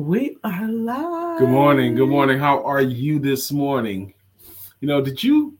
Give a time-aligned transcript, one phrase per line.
[0.00, 1.40] We are live.
[1.40, 1.94] Good morning.
[1.94, 2.38] Good morning.
[2.38, 4.14] How are you this morning?
[4.80, 5.58] You know, did you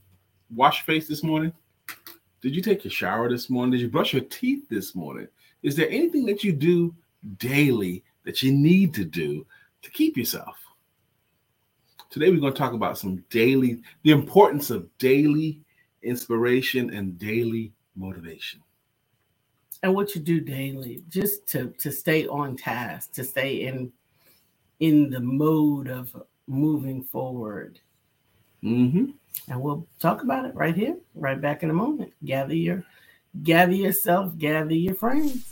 [0.48, 1.52] wash your face this morning?
[2.40, 3.72] Did you take your shower this morning?
[3.72, 5.28] Did you brush your teeth this morning?
[5.62, 6.94] Is there anything that you do
[7.36, 9.46] daily that you need to do
[9.82, 10.56] to keep yourself?
[12.08, 15.60] Today, we're going to talk about some daily, the importance of daily
[16.02, 18.62] inspiration and daily motivation.
[19.82, 23.92] And what you do daily, just to to stay on task, to stay in
[24.80, 26.14] in the mode of
[26.46, 27.78] moving forward.
[28.64, 29.06] Mm-hmm.
[29.48, 32.12] And we'll talk about it right here, right back in a moment.
[32.24, 32.84] Gather your
[33.42, 35.49] gather yourself, gather your friends.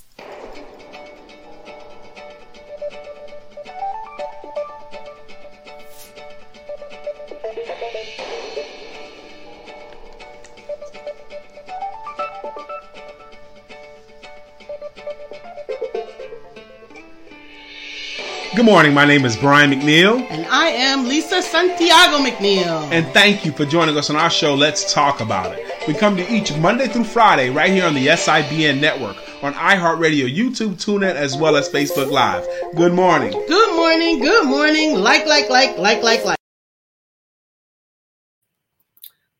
[18.68, 18.92] Morning.
[18.92, 22.92] My name is Brian McNeil, And I am Lisa Santiago McNeil.
[22.92, 25.88] and thank you for joining us on our show, Let's Talk About It.
[25.88, 30.28] We come to each Monday through Friday right here on the SIBN network, on iHeartRadio,
[30.30, 32.46] YouTube, TuneIn, as well as Facebook Live.
[32.76, 33.32] Good morning.
[33.48, 34.96] good morning, good morning.
[34.96, 36.38] Like, like, like, like, like, like.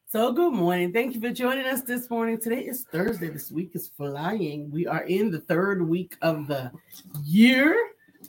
[0.06, 0.90] So, good morning.
[0.94, 2.40] Thank you for joining us this morning.
[2.40, 3.28] Today is Thursday.
[3.28, 4.70] This week is flying.
[4.70, 6.72] We are in the third week of the
[7.26, 7.76] year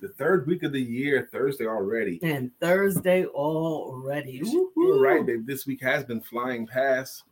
[0.01, 2.19] The third week of the year, Thursday already.
[2.23, 4.41] and Thursday already.
[4.77, 5.45] You're right, babe.
[5.45, 7.23] This week has been flying past.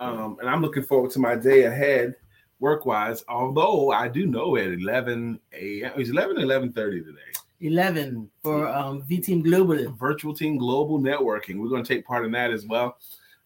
[0.00, 2.16] Um, and I'm looking forward to my day ahead
[2.58, 3.24] work wise.
[3.28, 5.92] Although I do know at 11 a.m.
[5.96, 7.18] It's 11 11 30 today.
[7.62, 9.92] 11 for um, V Team Global.
[9.92, 11.58] Virtual Team Global Networking.
[11.58, 12.98] We're going to take part in that as well.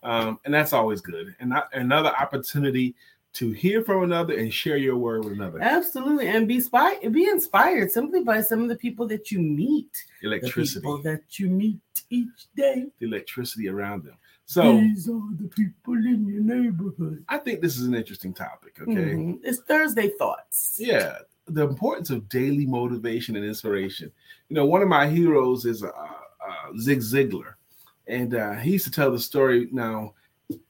[0.03, 1.35] Um, and that's always good.
[1.41, 2.95] And not, another opportunity
[3.35, 5.61] to hear from another and share your word with another.
[5.61, 6.29] Absolutely.
[6.29, 9.91] And be, spy- be inspired simply by some of the people that you meet.
[10.23, 12.87] The Electricity, people that you meet each day.
[13.01, 14.17] the electricity around them.
[14.47, 17.25] So These are the people in your neighborhood.
[17.29, 18.77] I think this is an interesting topic.
[18.81, 18.93] Okay.
[18.93, 19.41] Mhm.
[19.43, 20.77] It's Thursday Thoughts.
[20.79, 21.17] Yeah,
[21.47, 24.13] the importance of daily motivation and inspiration.
[24.51, 27.55] You know, one of my heroes is uh, uh, Zig Ziglar,
[28.07, 29.69] and uh, he used to tell the story.
[29.73, 30.13] Now,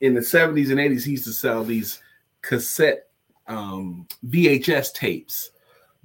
[0.01, 1.99] in the seventies and eighties, he used to sell these
[2.47, 3.09] cassette
[3.47, 5.51] um, VHS tapes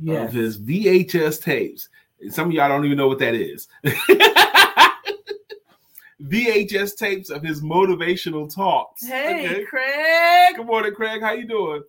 [0.02, 0.30] Yes.
[0.30, 1.90] of his VHS tapes.
[2.30, 3.68] Some of y'all don't even know what that is.
[6.22, 9.06] VHS tapes of his motivational talks.
[9.06, 9.66] Hey, okay?
[9.66, 10.56] Craig.
[10.56, 11.22] Good morning, Craig.
[11.22, 11.84] How you doing?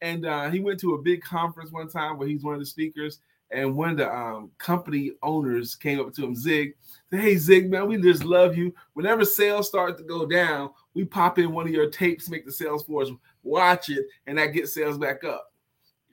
[0.00, 2.66] And uh, he went to a big conference one time where he's one of the
[2.66, 3.20] speakers,
[3.50, 6.74] and one of the um, company owners came up to him, Zig.
[7.10, 8.74] Said, hey, Zig, man, we just love you.
[8.94, 12.52] Whenever sales start to go down, we pop in one of your tapes, make the
[12.52, 13.10] sales force
[13.42, 15.52] watch it, and that gets sales back up.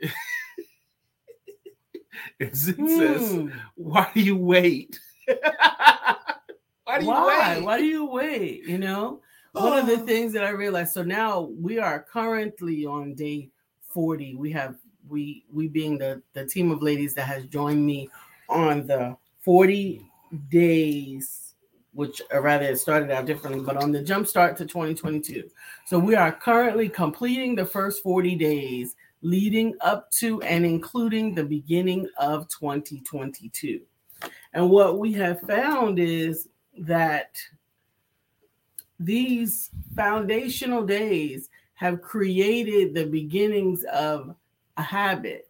[2.39, 3.49] and Zig says, Hmm.
[3.75, 4.99] "Why do you wait?
[6.85, 7.55] Why do you Why?
[7.55, 7.63] wait?
[7.63, 8.63] Why do you wait?
[8.65, 9.97] You know, one of the Oh.
[10.05, 10.93] things that I realized.
[10.93, 13.49] So now we are currently on day
[13.93, 14.35] 40.
[14.35, 14.75] We have
[15.07, 18.09] we we being the the team of ladies that has joined me
[18.47, 20.05] on the 40
[20.49, 21.48] days,
[21.99, 25.51] which or rather it started out differently, but on the jump start to 2022.
[25.85, 31.43] So we are currently completing the first 40 days leading up to and including the
[31.43, 33.81] beginning of 2022.
[34.53, 37.37] And what we have found is that
[38.97, 44.33] these foundational days have created the beginnings of
[44.77, 45.49] a habit.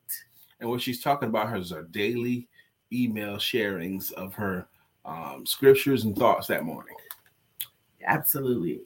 [0.60, 2.48] And what she's talking about is her daily
[2.92, 4.68] email sharings of her
[5.06, 6.96] um, scriptures and thoughts that morning.
[8.06, 8.82] Absolutely.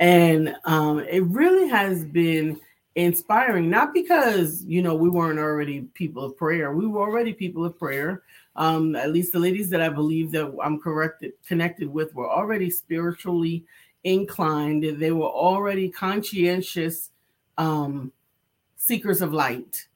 [0.00, 2.60] And um, it really has been
[2.94, 6.72] inspiring, not because, you know, we weren't already people of prayer.
[6.72, 8.22] We were already people of prayer.
[8.56, 12.70] Um, at least the ladies that I believe that I'm corrected, connected with were already
[12.70, 13.64] spiritually
[14.02, 14.82] inclined.
[14.82, 17.10] They were already conscientious
[17.56, 18.12] um,
[18.76, 19.86] seekers of light.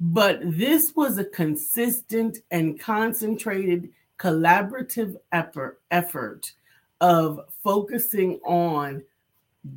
[0.00, 6.52] But this was a consistent and concentrated collaborative effort, effort
[7.00, 9.02] of focusing on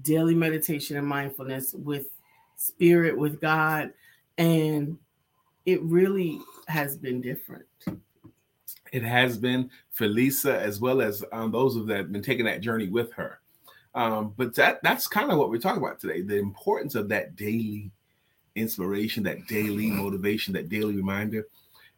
[0.01, 2.07] daily meditation and mindfulness with
[2.57, 3.93] spirit, with God.
[4.37, 4.97] And
[5.65, 7.65] it really has been different.
[8.91, 12.45] It has been for Lisa as well as um, those of that have been taking
[12.45, 13.39] that journey with her.
[13.95, 17.35] Um, but that that's kind of what we're talking about today: the importance of that
[17.35, 17.91] daily
[18.55, 21.47] inspiration, that daily motivation, that daily reminder.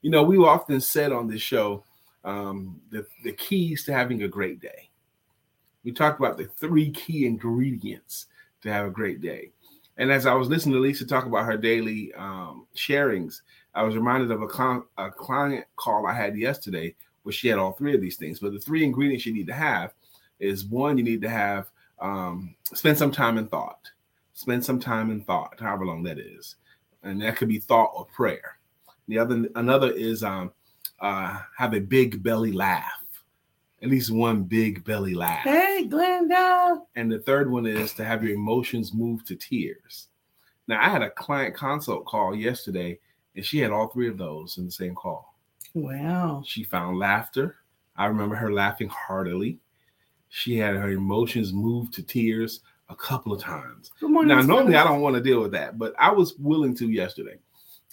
[0.02, 1.84] You know, we often said on this show
[2.26, 4.90] um, the the keys to having a great day.
[5.84, 8.26] We talked about the three key ingredients
[8.64, 9.52] to have a great day.
[9.98, 13.42] And as I was listening to Lisa talk about her daily um, sharings,
[13.74, 17.72] I was reminded of a, a client call I had yesterday where she had all
[17.72, 18.40] three of these things.
[18.40, 19.94] But the three ingredients you need to have
[20.40, 21.70] is one, you need to have
[22.00, 23.90] um, spend some time in thought.
[24.34, 26.58] Spend some time in thought, however long that is,
[27.04, 28.58] and that could be thought or prayer.
[29.08, 30.52] The other another is um,
[31.00, 33.06] uh, have a big belly laugh,
[33.82, 35.44] at least one big belly laugh.
[35.44, 36.82] Hey, Glenda.
[36.96, 40.08] And the third one is to have your emotions move to tears.
[40.68, 43.00] Now, I had a client consult call yesterday,
[43.36, 45.36] and she had all three of those in the same call.
[45.74, 46.42] Wow.
[46.46, 47.58] She found laughter.
[47.98, 49.60] I remember her laughing heartily.
[50.30, 53.92] She had her emotions move to tears a couple of times.
[54.00, 54.36] Good morning.
[54.36, 57.38] Now, normally I don't want to deal with that, but I was willing to yesterday.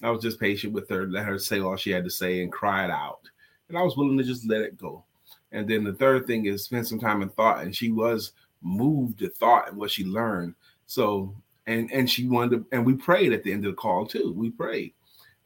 [0.02, 2.52] I was just patient with her, let her say all she had to say and
[2.52, 3.20] cry it out.
[3.68, 5.04] And I was willing to just let it go.
[5.52, 7.62] And then the third thing is spend some time in thought.
[7.62, 8.32] And she was
[8.62, 10.54] moved to thought and what she learned.
[10.86, 11.34] So,
[11.66, 14.34] and and she wanted to, and we prayed at the end of the call too.
[14.36, 14.94] We prayed.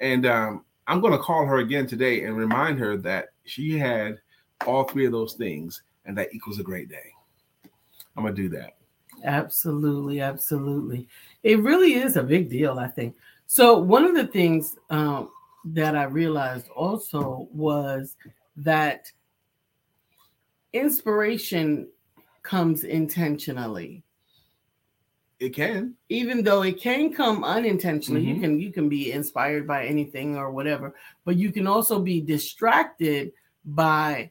[0.00, 4.18] And um, I'm going to call her again today and remind her that she had
[4.66, 7.12] all three of those things, and that equals a great day.
[8.16, 8.76] I'm going to do that.
[9.24, 11.08] Absolutely, absolutely.
[11.42, 13.16] It really is a big deal, I think.
[13.46, 15.30] So one of the things um,
[15.66, 18.16] that I realized also was
[18.56, 19.10] that
[20.72, 21.88] inspiration
[22.42, 24.02] comes intentionally.
[25.38, 25.94] It can.
[26.08, 28.40] Even though it can come unintentionally, you Mhm.
[28.40, 30.94] can you can be inspired by anything or whatever,
[31.24, 33.32] but you can also be distracted
[33.64, 34.30] by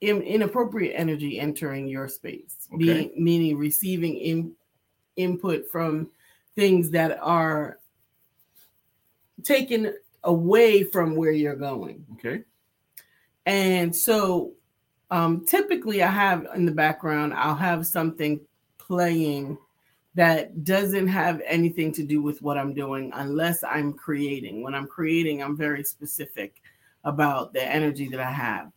[0.00, 2.78] in, inappropriate energy entering your space, Okay.
[2.78, 4.54] being meaning receiving in,
[5.16, 6.08] input from
[6.54, 7.80] things that are
[9.42, 9.94] taken
[10.24, 12.04] away from where you're going.
[12.14, 12.42] Okay.
[13.46, 14.52] And so
[15.10, 18.40] um, typically I have in the background, I'll have something
[18.78, 19.58] playing
[20.14, 24.62] that doesn't have anything to do with what I'm doing unless I'm creating.
[24.62, 26.60] When I'm creating, I'm very specific
[27.04, 28.72] about the energy that I have.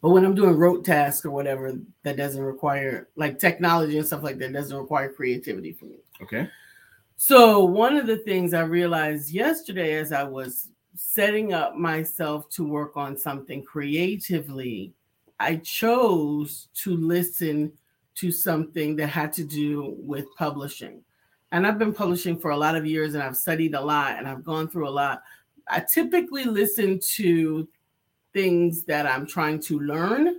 [0.00, 1.72] But when I'm doing rote tasks or whatever,
[2.04, 5.98] that doesn't require like technology and stuff like that doesn't require creativity for me.
[6.22, 6.48] Okay.
[7.20, 12.64] So, one of the things I realized yesterday as I was setting up myself to
[12.64, 14.92] work on something creatively,
[15.40, 17.72] I chose to listen
[18.14, 21.02] to something that had to do with publishing.
[21.50, 24.28] And I've been publishing for a lot of years and I've studied a lot and
[24.28, 25.20] I've gone through a lot.
[25.68, 27.68] I typically listen to
[28.32, 30.36] things that I'm trying to learn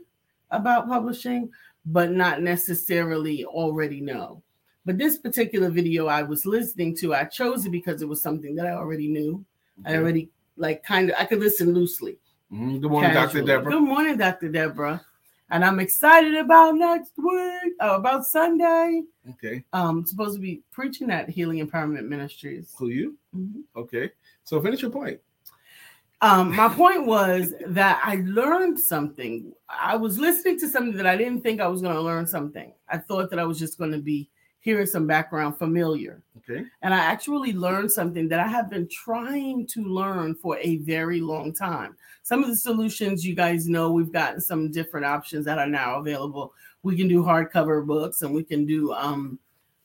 [0.50, 1.52] about publishing,
[1.86, 4.44] but not necessarily already know.
[4.86, 8.56] But this particular video I was listening to, I chose it because it was something
[8.56, 9.44] that I already knew.
[9.86, 12.18] I already like kind of I could listen loosely.
[12.52, 12.81] Mhm.
[12.81, 13.42] Good morning, Dr.
[13.42, 13.72] Deborah.
[13.72, 14.50] Good morning, Dr.
[14.50, 15.02] Deborah.
[15.52, 19.04] And I'm excited about next week, uh, about Sunday.
[19.31, 19.64] Okay.
[19.74, 22.74] Um, supposed to be preaching at Healing Empowerment Ministries.
[22.78, 23.18] Who you?
[23.36, 23.64] Mhm.
[23.75, 24.12] Okay.
[24.44, 25.20] So finish your point.
[26.22, 29.54] Um, my point was that I learned something.
[29.70, 32.74] I was listening to something that I didn't think I was going to learn something.
[32.90, 34.30] I thought that I was just going to be
[34.62, 36.22] hearing some background familiar.
[36.38, 36.66] Okay.
[36.82, 41.22] And I actually learned something that I have been trying to learn for a very
[41.22, 41.96] long time.
[42.24, 46.00] Some of the solutions you guys know, we've gotten some different options that are now
[46.00, 46.54] available.
[46.84, 49.40] We can do hardcover books and we can do um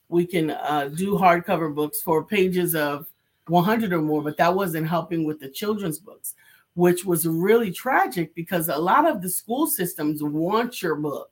[0.09, 3.07] we can uh, do hardcover books for pages of
[3.49, 6.35] 100 or more, but that wasn't helping with the children's books,
[6.75, 11.31] which was really tragic because a lot of the school systems want your book,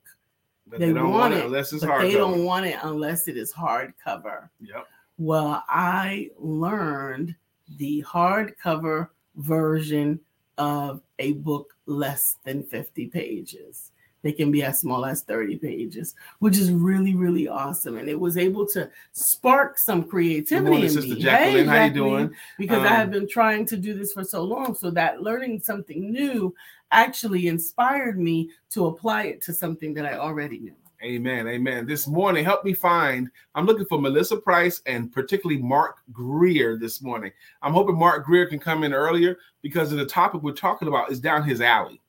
[0.73, 2.05] But They they, don't want want it it, unless it's but hard.
[2.07, 4.49] they don't want it unless it is hardcover.
[4.61, 4.87] Yep.
[5.19, 7.37] Well, I learned
[7.77, 10.19] the hardcover version
[10.57, 13.91] of a book less than 50 pages.
[14.23, 17.97] They can be as small as 30 pages, which is really, really awesome.
[17.99, 21.21] And it was able to spark some creativity morning, in Sister me.
[21.21, 21.67] Jacqueline.
[21.67, 22.35] How you doing?
[22.57, 24.75] Because I have Um, been trying to do this for so long.
[24.77, 26.55] So that learning something new
[26.93, 30.75] actually inspired me to apply it to something that I already knew.
[31.03, 31.49] Amen.
[31.49, 31.85] Amen.
[31.85, 33.29] This morning, help me find.
[33.57, 37.33] I'm looking for Melissa Price and particularly Mark Greer this morning.
[37.61, 41.11] I'm hoping Mark Greer can come in earlier because of the topic we're talking about
[41.11, 42.01] is down his alley.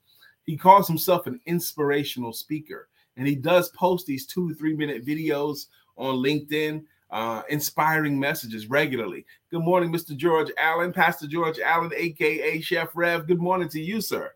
[0.46, 2.88] He calls himself an inspirational speaker,
[3.18, 9.26] and he does post these two three minute videos on LinkedIn, uh, inspiring messages regularly.
[9.50, 10.16] Good morning, Mr.
[10.16, 13.26] George Allen, Pastor George Allen, aka Chef Rev.
[13.26, 14.34] Good morning to you, sir.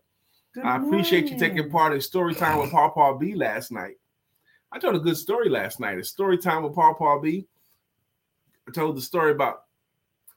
[0.58, 3.96] Good I appreciate you taking part in story time with Paul Paul B last night.
[4.72, 5.98] I told a good story last night.
[5.98, 7.46] It's story time with Paul Paul B.
[8.66, 9.62] I told the story about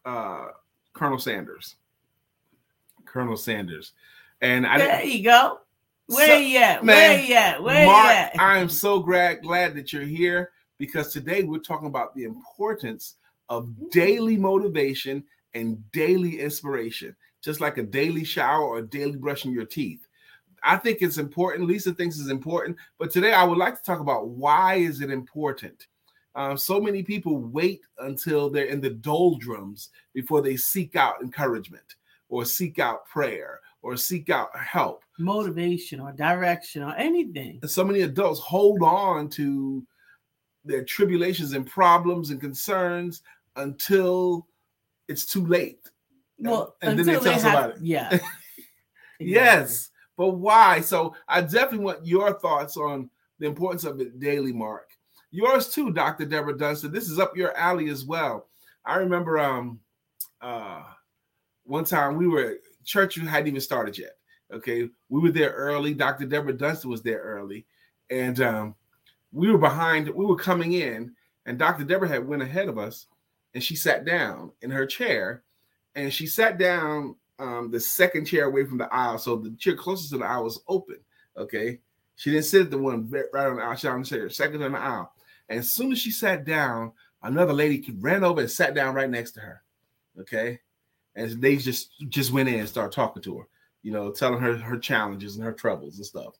[0.05, 0.49] uh,
[0.93, 1.75] Colonel Sanders.
[3.05, 3.93] Colonel Sanders.
[4.41, 5.59] And I There you go.
[6.05, 6.83] Where So- you at?
[6.85, 7.63] man, Where you at?
[7.63, 8.39] Where Mark, you at?
[8.39, 13.15] I am so glad glad that you're here because today we're talking about the importance
[13.49, 15.23] of daily motivation
[15.55, 20.07] and daily inspiration, just like a daily shower or daily brushing your teeth.
[20.63, 21.67] I think it's important.
[21.67, 25.09] Lisa thinks it's important, but today I would like to talk about why is it
[25.09, 25.87] important.
[26.35, 31.95] Um, so many people wait until they're in the doldrums before they seek out encouragement
[32.29, 37.59] or seek out prayer or seek out help, motivation or direction or anything.
[37.61, 39.85] And so many adults hold on to
[40.63, 43.23] their tribulations and problems and concerns
[43.55, 44.47] until
[45.07, 45.89] it's too late.
[46.39, 47.77] Well, and, and then they tell us about it.
[47.81, 48.07] Yeah.
[48.13, 48.35] exactly.
[49.19, 49.90] yes.
[50.21, 50.81] But why?
[50.81, 53.09] So I definitely want your thoughts on
[53.39, 54.91] the importance of it daily, Mark.
[55.31, 56.25] Yours too, Dr.
[56.25, 56.91] Deborah Dunstan.
[56.91, 58.47] This is up your alley as well.
[58.85, 59.79] I remember um
[60.39, 60.83] uh
[61.63, 64.17] one time we were church hadn't even started yet.
[64.53, 65.95] Okay, we were there early.
[65.95, 66.27] Dr.
[66.27, 67.65] Deborah Dunstan was there early,
[68.11, 68.75] and um,
[69.31, 70.07] we were behind.
[70.07, 71.15] We were coming in,
[71.47, 71.83] and Dr.
[71.83, 73.07] Deborah had went ahead of us,
[73.55, 75.41] and she sat down in her chair,
[75.95, 79.75] and she sat down um, the second chair away from the aisle, so the chair
[79.75, 80.97] closest to the aisle was open.
[81.35, 81.79] Okay,
[82.15, 83.75] she didn't sit at the one right on the aisle.
[83.75, 85.11] She on the chair, second on the aisle.
[85.49, 86.91] And as soon as she sat down,
[87.23, 89.63] another lady ran over and sat down right next to her.
[90.19, 90.59] Okay,
[91.15, 93.47] and they just just went in and started talking to her,
[93.81, 96.35] you know, telling her her challenges and her troubles and stuff.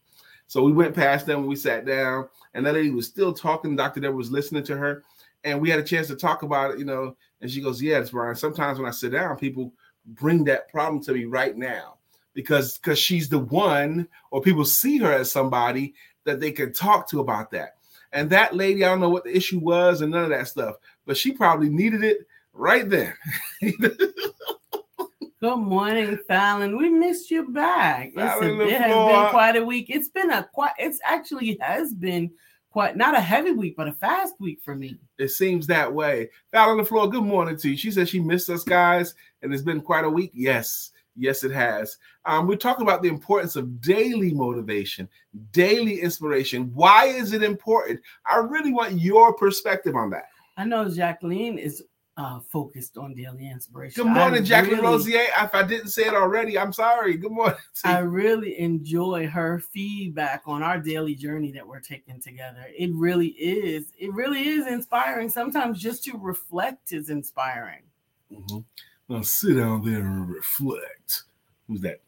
[0.48, 3.76] So we went past them, we sat down, and that lady was still talking.
[3.76, 4.02] Dr.
[4.02, 5.04] Deborah was listening to her,
[5.46, 7.16] and we had a chance to talk about it, you know.
[7.40, 8.36] And she goes, "Yes, Brian.
[8.36, 9.74] Sometimes when I sit down, people
[10.06, 11.96] bring that problem to me right now
[12.34, 15.94] because because she's the one, or people see her as somebody
[16.26, 17.76] that they can talk to about that.
[18.14, 20.76] And that lady, I don't know what the issue was and none of that stuff,
[21.06, 23.14] but she probably needed it right then.
[25.42, 26.78] Good morning, Fallon.
[26.78, 28.12] We missed you back.
[28.16, 29.88] A, it has been quite a week.
[29.90, 30.74] It's been a quite.
[30.78, 32.30] It's actually has been
[32.72, 34.98] quite not a heavy week, but a fast week for me.
[35.20, 36.30] It seems that way.
[36.52, 37.10] Fallon the floor.
[37.10, 37.78] Good morning to you.
[37.78, 40.32] She said she missed us, guys, and it's been quite a week.
[40.34, 41.98] Yes, yes, it has.
[42.26, 45.10] Um, we're talking about the importance of daily motivation,
[45.52, 46.72] daily inspiration.
[46.74, 48.00] Why is it important?
[48.26, 50.26] I really want your perspective on that.
[50.58, 51.84] I know Jacqueline is
[52.22, 54.04] uh, focused on daily inspiration.
[54.04, 55.26] Good morning, I Jacqueline really, Rosier.
[55.42, 57.18] If I didn't say it already, I'm sorry.
[57.18, 57.58] Good morning.
[57.84, 62.66] I really enjoy her feedback on our daily journey that we're taking together.
[62.78, 63.92] It really is.
[63.98, 65.30] It really is inspiring.
[65.30, 67.82] Sometimes just to reflect is inspiring.
[68.32, 68.60] Mm-hmm.
[69.10, 71.24] Now sit down there and reflect.
[71.68, 72.02] Who's that?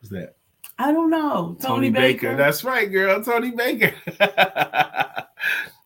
[0.00, 0.34] Who's that?
[0.78, 1.56] I don't know.
[1.60, 2.30] Tony, Tony Baker.
[2.30, 2.36] Baker.
[2.36, 3.22] That's right, girl.
[3.22, 3.94] Tony Baker.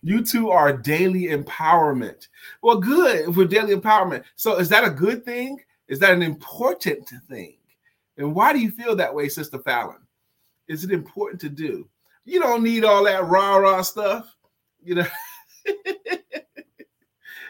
[0.07, 2.29] You two are daily empowerment.
[2.63, 4.23] Well, good for daily empowerment.
[4.37, 5.59] So, is that a good thing?
[5.89, 7.57] Is that an important thing?
[8.17, 9.97] And why do you feel that way, Sister Fallon?
[10.69, 11.89] Is it important to do?
[12.25, 14.33] You don't need all that rah rah stuff.
[14.81, 15.07] You know,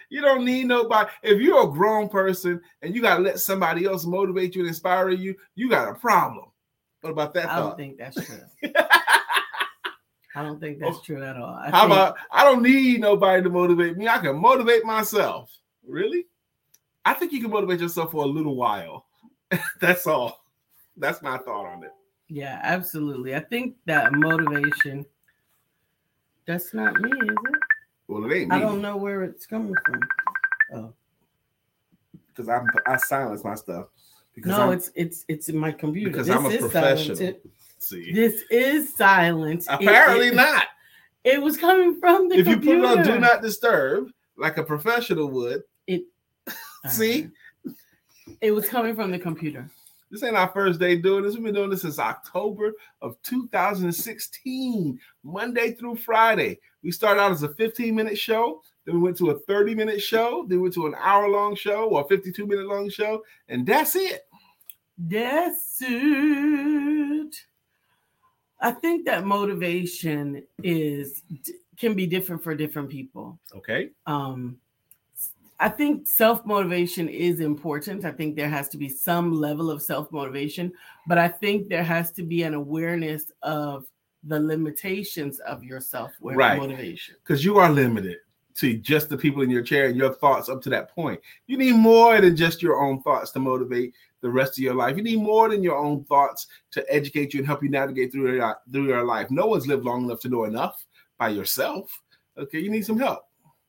[0.08, 1.10] you don't need nobody.
[1.22, 4.68] If you're a grown person and you got to let somebody else motivate you and
[4.68, 6.46] inspire you, you got a problem.
[7.02, 7.50] What about that?
[7.50, 8.40] I don't think that's true.
[10.36, 11.54] I don't think that's oh, true at all.
[11.54, 14.06] I How think, about I don't need nobody to motivate me.
[14.06, 15.50] I can motivate myself.
[15.86, 16.26] Really?
[17.06, 19.06] I think you can motivate yourself for a little while.
[19.80, 20.44] that's all.
[20.98, 21.92] That's my thought on it.
[22.28, 23.34] Yeah, absolutely.
[23.34, 25.06] I think that motivation.
[26.46, 27.60] That's not me, is it?
[28.06, 28.56] Well, it ain't me.
[28.56, 30.00] I don't know where it's coming from.
[30.74, 30.92] Oh,
[32.28, 33.86] because I I silence my stuff.
[34.34, 36.10] Because no, I'm, it's it's it's in my computer.
[36.10, 37.32] Because this I'm a professional.
[37.86, 39.64] See, this is silent.
[39.68, 40.66] Apparently it, it, not.
[41.22, 42.36] It was coming from the.
[42.36, 42.50] Computer.
[42.50, 42.76] If computer.
[42.78, 46.02] you put it on do not disturb, like a professional would, it.
[46.88, 47.28] See,
[47.64, 47.72] uh,
[48.40, 49.70] it was coming from the computer.
[50.10, 51.34] This ain't our first day doing this.
[51.34, 56.58] We've been doing this since October of 2016, Monday through Friday.
[56.82, 58.62] We started out as a 15 minute show.
[58.84, 60.44] Then we went to a 30 minute show.
[60.48, 63.22] Then we went to an hour long show or 52 minute long show.
[63.48, 64.22] And that's it.
[64.98, 66.95] That's it.
[68.60, 71.22] I think that motivation is
[71.76, 73.38] can be different for different people.
[73.54, 73.90] Okay.
[74.06, 74.58] Um,
[75.58, 78.04] I think self motivation is important.
[78.04, 80.72] I think there has to be some level of self motivation,
[81.06, 83.86] but I think there has to be an awareness of
[84.24, 87.16] the limitations of your self motivation.
[87.22, 88.18] Because you are limited
[88.56, 91.20] to just the people in your chair and your thoughts up to that point.
[91.46, 94.96] You need more than just your own thoughts to motivate the rest of your life.
[94.96, 98.34] You need more than your own thoughts to educate you and help you navigate through
[98.34, 99.30] your, through your life.
[99.30, 100.84] No one's lived long enough to know enough
[101.18, 102.02] by yourself.
[102.38, 103.22] Okay, you need some help.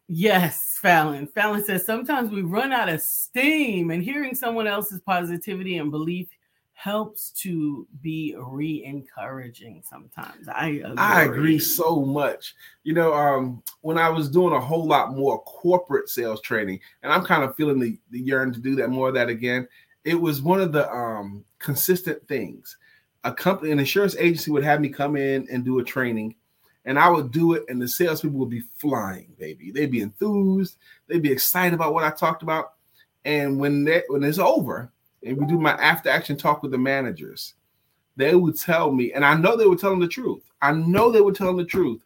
[0.09, 1.27] Yes, Fallon.
[1.27, 6.29] Fallon says sometimes we run out of steam, and hearing someone else's positivity and belief
[6.77, 10.47] helps to be re-encouraging sometimes.
[10.47, 10.93] I agree.
[10.95, 12.53] I agree so much.
[12.83, 17.11] You know, um, when I was doing a whole lot more corporate sales training, and
[17.11, 19.67] I'm kind of feeling the, the yearn to do that more of that again.
[20.05, 22.77] It was one of the um, consistent things.
[23.23, 26.35] A company, an insurance agency would have me come in and do a training,
[26.85, 29.71] and I would do it, and the salespeople would be flying, baby.
[29.71, 32.73] They'd be enthused, they'd be excited about what I talked about.
[33.25, 34.91] And when that when it's over,
[35.23, 37.55] and we do my after action talk with the managers,
[38.15, 40.43] they would tell me, and I know they were telling the truth.
[40.61, 42.01] I know they were telling the truth.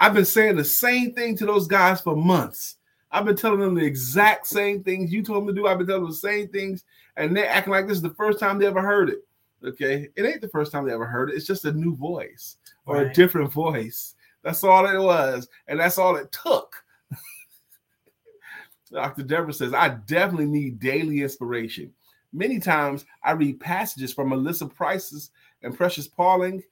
[0.00, 2.76] I've been saying the same thing to those guys for months.
[3.12, 5.68] I've been telling them the exact same things you told them to do.
[5.68, 6.84] I've been telling them the same things,
[7.16, 9.24] and they're acting like this is the first time they ever heard it.
[9.64, 11.36] Okay, it ain't the first time they ever heard it.
[11.36, 12.56] It's just a new voice
[12.86, 13.06] or Right.
[13.06, 14.14] a different voice.
[14.42, 16.84] That's all it was, and that's all it took.
[18.92, 19.22] Dr.
[19.22, 21.92] Deborah says, I definitely need daily inspiration.
[22.34, 25.30] Many times I read passages from Melissa Price's
[25.62, 26.62] and Precious Pauling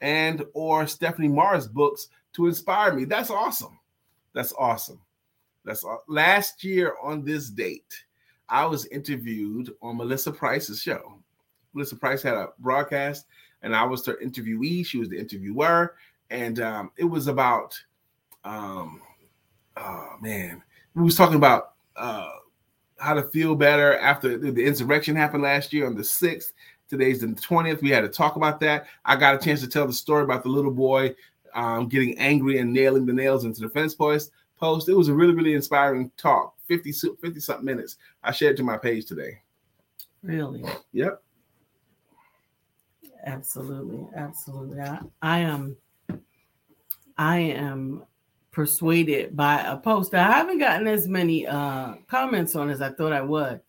[0.00, 3.04] and or Stephanie Mars books to inspire me.
[3.04, 3.78] That's awesome.
[4.34, 5.00] That's awesome.
[5.64, 8.04] That's aw- last year on this date.
[8.48, 11.14] I was interviewed on Melissa Price's show.
[11.72, 13.26] Melissa Price had a broadcast,
[13.62, 14.84] and I was her interviewee.
[14.84, 15.94] She was the interviewer,
[16.30, 17.80] and um, it was about,
[18.44, 19.00] um,
[19.76, 20.62] oh man,
[20.94, 22.28] we was talking about uh,
[23.02, 26.52] how to feel better after the, insurrection happened last year on the sixth.
[26.88, 27.82] Today's the twentieth.
[27.82, 28.86] We had to talk about that.
[29.04, 31.14] I got a chance to tell the story about the little boy
[31.54, 34.30] um, getting angry and nailing the nails into the fence post.
[34.56, 34.88] Post.
[34.88, 36.54] It was a really, really inspiring talk.
[36.68, 37.96] 50, 50 something minutes.
[38.22, 39.38] I shared to my page today.
[40.22, 40.64] Really.
[40.92, 41.22] Yep.
[43.24, 44.80] Absolutely, absolutely.
[44.80, 45.76] I, I am,
[47.18, 48.04] I am
[48.52, 50.14] persuaded by a post.
[50.14, 53.60] I haven't gotten as many uh, comments on as I thought I would.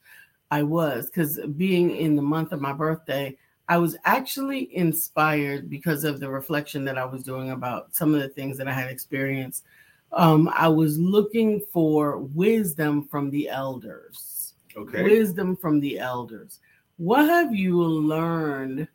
[0.51, 3.35] I was because being in the month of my birthday,
[3.67, 8.21] I was actually inspired because of the reflection that I was doing about some of
[8.21, 9.63] the things that I had experienced.
[10.11, 14.33] Um, I was looking for wisdom from the elders
[14.75, 15.03] Okay.
[15.03, 16.59] wisdom from the elders.
[16.97, 18.87] What have you learned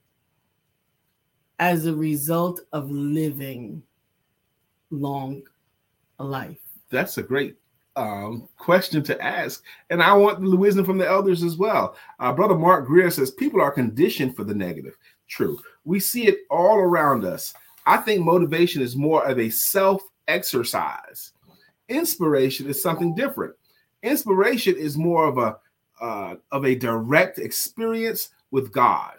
[1.58, 3.82] as a result of living
[4.90, 5.42] long
[6.24, 6.58] life?
[6.90, 7.56] That's a great
[7.96, 9.62] um, question to ask.
[9.90, 11.96] And I want the wisdom from the elders as well.
[12.20, 14.96] Uh, Brother Mark Greer says people are conditioned for the negative.
[15.26, 15.58] True.
[15.84, 17.52] We see it all around us.
[17.86, 21.32] I think motivation is more of a self exercise.
[21.88, 23.54] Inspiration is something different.
[24.02, 25.58] Inspiration is more of a
[26.00, 29.14] uh, of a direct experience with God.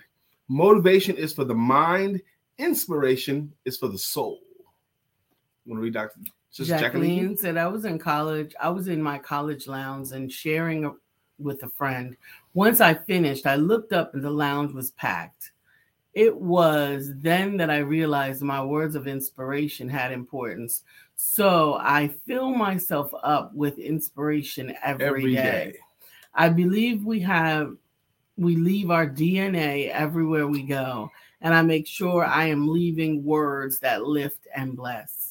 [0.48, 2.22] Motivation is for the mind.
[2.58, 4.40] Inspiration is for the soul.
[5.66, 6.20] Want to read Dr.
[6.52, 7.38] Sister Jacqueline, Jacqueline?
[7.38, 8.56] said, I was in college.
[8.60, 10.96] I was in my college lounge and sharing
[11.38, 12.18] with a friend.
[12.54, 15.52] Once I finished, I looked up and the lounge was packed.
[16.14, 20.84] It was then that I realized my words of inspiration had importance.
[21.16, 25.76] So I fill myself up with inspiration Every day.
[26.34, 27.76] I believe we have
[28.38, 33.80] we leave our DNA everywhere we go, and I make sure I am leaving words
[33.80, 35.29] that lift and bless.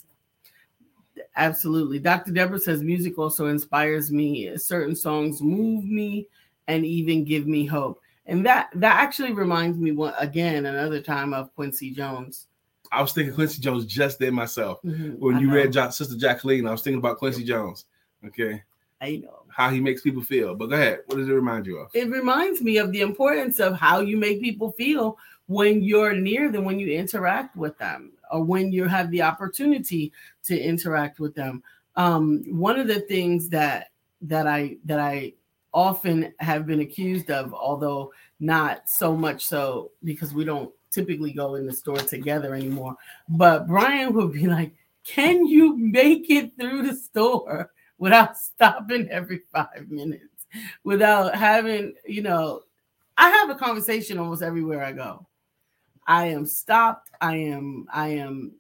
[1.39, 2.01] Absolutely.
[2.01, 2.33] Dr.
[2.33, 4.57] Deborah says music also inspires me.
[4.59, 6.27] Certain songs move me
[6.67, 8.03] and even give me hope.
[8.27, 12.49] And that that actually reminds me one again another time of Quincy Jones.
[12.91, 14.81] I was thinking Quincy Jones just then myself.
[14.83, 15.13] Mm-hmm.
[15.13, 17.85] When I you read jo- Sister Jacqueline, I was thinking about Quincy Jones.
[18.27, 18.63] Okay.
[19.01, 19.45] I know.
[19.49, 20.57] How he makes people feel.
[20.57, 21.01] But go ahead.
[21.07, 21.91] What does it remind you of?
[21.95, 26.51] it reminds me of the importance of how you make people feel when you're near
[26.51, 30.13] them, when you interact with them, or when you have the opportunity
[30.45, 31.63] to interact with them.
[31.97, 33.91] Um, one of the things that
[34.23, 35.35] that I that I
[35.73, 41.57] often have been accused of, although not so much so because we don't typically go
[41.57, 42.97] in the store together anymore.
[43.29, 49.43] But Brian would be like, "Can you make it through the store without stopping every
[49.53, 50.25] five minutes?"
[50.85, 52.63] without having, you know,
[53.17, 55.27] I have a conversation almost everywhere I go.
[56.09, 57.11] I am stopped.
[57.21, 58.53] I am, I am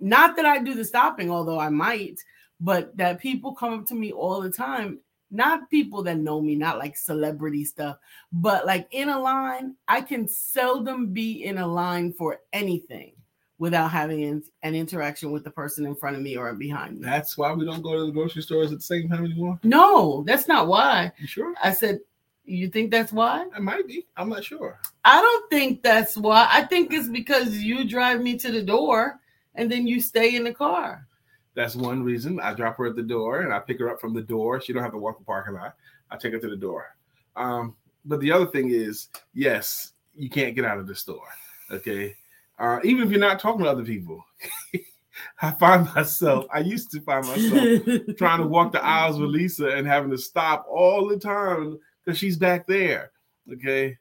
[0.00, 2.20] not that I do the stopping, although I might,
[2.60, 5.00] but that people come up to me all the time.
[5.32, 7.98] Not people that know me, not like celebrity stuff,
[8.32, 13.12] but like in a line, I can seldom be in a line for anything
[13.58, 17.04] without having an, interaction with the person in front of me or behind me.
[17.04, 19.58] That's why we don't go to the grocery stores at the same time anymore.
[19.64, 21.10] No, that's not why.
[21.18, 21.54] You sure?
[21.60, 21.98] I said,
[22.46, 23.46] You think that's why?
[23.56, 24.06] It might be.
[24.16, 24.78] I'm not sure.
[25.04, 26.48] I don't think that's why.
[26.48, 29.18] I think it's because you drive me to the door
[29.56, 31.06] and then you stay in the car.
[31.54, 32.38] That's one reason.
[32.38, 34.60] I drop her at the door and I pick her up from the door.
[34.60, 35.74] She don't have to walk the parking lot.
[36.10, 36.94] I take her to the door.
[37.34, 41.26] Um, but the other thing is, yes, you can't get out of the store.
[41.70, 42.14] Okay.
[42.58, 44.24] Uh, even if you're not talking to other people,
[45.42, 47.82] I find myself, I used to find myself
[48.18, 52.18] trying to walk the aisles with Lisa and having to stop all the time because
[52.18, 53.10] she's back there.
[53.52, 53.98] Okay.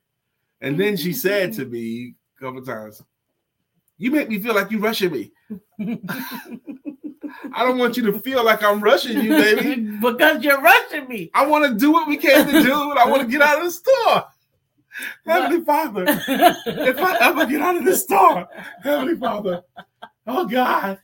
[0.62, 1.72] And then she said to mm-hmm.
[1.72, 3.02] me a couple times,
[3.98, 5.32] You make me feel like you're rushing me.
[7.54, 9.76] I don't want you to feel like I'm rushing you, baby.
[10.02, 11.32] because you're rushing me.
[11.34, 13.60] I want to do what we came to do, and I want to get out
[13.60, 14.24] of the store.
[15.26, 18.48] Heavenly Father, if I ever get out of this store,
[18.82, 19.62] Heavenly Father,
[20.26, 21.00] oh God,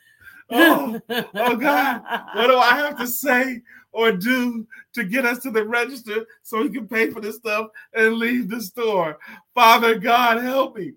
[0.52, 2.02] oh, oh God,
[2.36, 3.62] what do I have to say
[3.92, 7.68] or do to get us to the register so we can pay for this stuff
[7.94, 9.18] and leave the store?
[9.54, 10.94] Father God, help me.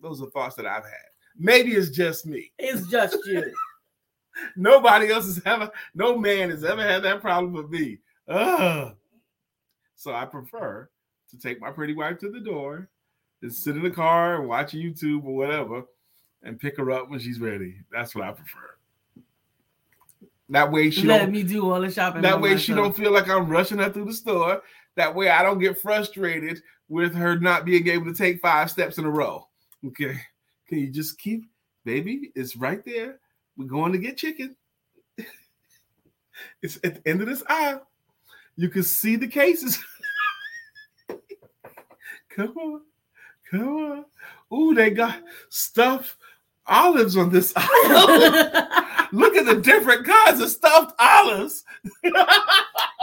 [0.00, 1.08] Those are thoughts that I've had.
[1.36, 2.52] Maybe it's just me.
[2.58, 3.52] It's just you.
[4.56, 7.98] Nobody else has ever, no man has ever had that problem with me.
[8.28, 8.94] Ugh.
[9.94, 10.88] So I prefer
[11.30, 12.88] to take my pretty wife to the door
[13.42, 15.84] and sit in the car and watch YouTube or whatever
[16.44, 17.76] and pick her up when she's ready.
[17.90, 18.76] That's what I prefer.
[20.50, 22.22] That way she Let don't, me do all the shopping.
[22.22, 24.62] that way she don't feel like I'm rushing her through the store.
[24.94, 28.98] That way I don't get frustrated with her not being able to take five steps
[28.98, 29.48] in a row.
[29.86, 30.20] Okay.
[30.68, 31.44] Can you just keep,
[31.84, 32.30] baby?
[32.34, 33.18] It's right there.
[33.56, 34.54] We're going to get chicken.
[36.62, 37.86] it's at the end of this aisle.
[38.56, 39.82] You can see the cases.
[42.28, 42.82] come on.
[43.50, 44.04] Come on.
[44.56, 46.16] Ooh, they got stuffed
[46.66, 48.68] olives on this aisle.
[49.12, 51.64] Look at the different kinds of stuffed olives.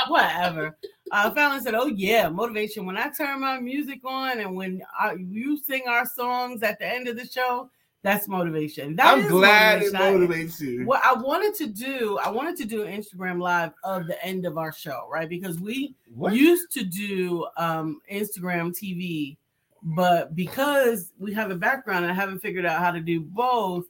[0.08, 0.78] Whatever.
[1.12, 2.86] Uh, Fallon said, "Oh yeah, motivation.
[2.86, 6.88] When I turn my music on and when I, you sing our songs at the
[6.88, 7.70] end of the show,
[8.02, 8.96] that's motivation.
[8.96, 9.96] That I'm glad it motivation.
[9.96, 10.86] I- motivates you.
[10.86, 14.46] What I wanted to do, I wanted to do an Instagram live of the end
[14.46, 15.28] of our show, right?
[15.30, 16.34] Because we What?
[16.34, 19.36] used to do um Instagram TV,
[19.84, 23.86] but because we have a background and I haven't figured out how to do both,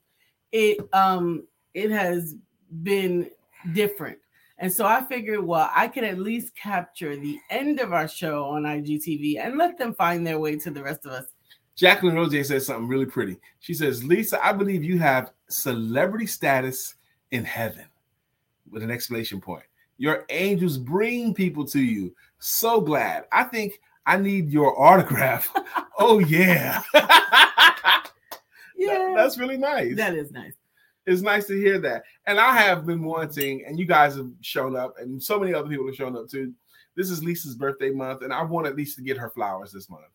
[0.52, 2.36] it um it has
[2.84, 3.30] been
[3.74, 4.18] different.
[4.58, 8.46] And so I figured, well, I could at least capture the end of our show
[8.46, 11.26] on IGTV and let them find their way to the rest of us.
[11.76, 13.38] Jacqueline Rosier says something really pretty.
[13.60, 16.94] She says, Lisa, I believe you have celebrity status
[17.32, 17.86] in heaven
[18.70, 19.64] with an exclamation point.
[19.98, 22.14] Your angels bring people to you.
[22.38, 23.26] So glad.
[23.32, 25.50] I think I need your autograph.
[26.00, 26.82] oh, yeah.
[28.78, 29.96] Yeah, That's really nice.
[29.98, 30.54] that is nice.
[31.06, 32.02] it's nice to hear that.
[32.26, 35.70] And I have been wanting, and you guys have shown up, and so many other
[35.70, 36.52] people have shown up too.
[36.96, 39.88] This is Lisa's birthday month, and I want at least to get her flowers this
[39.88, 40.06] month.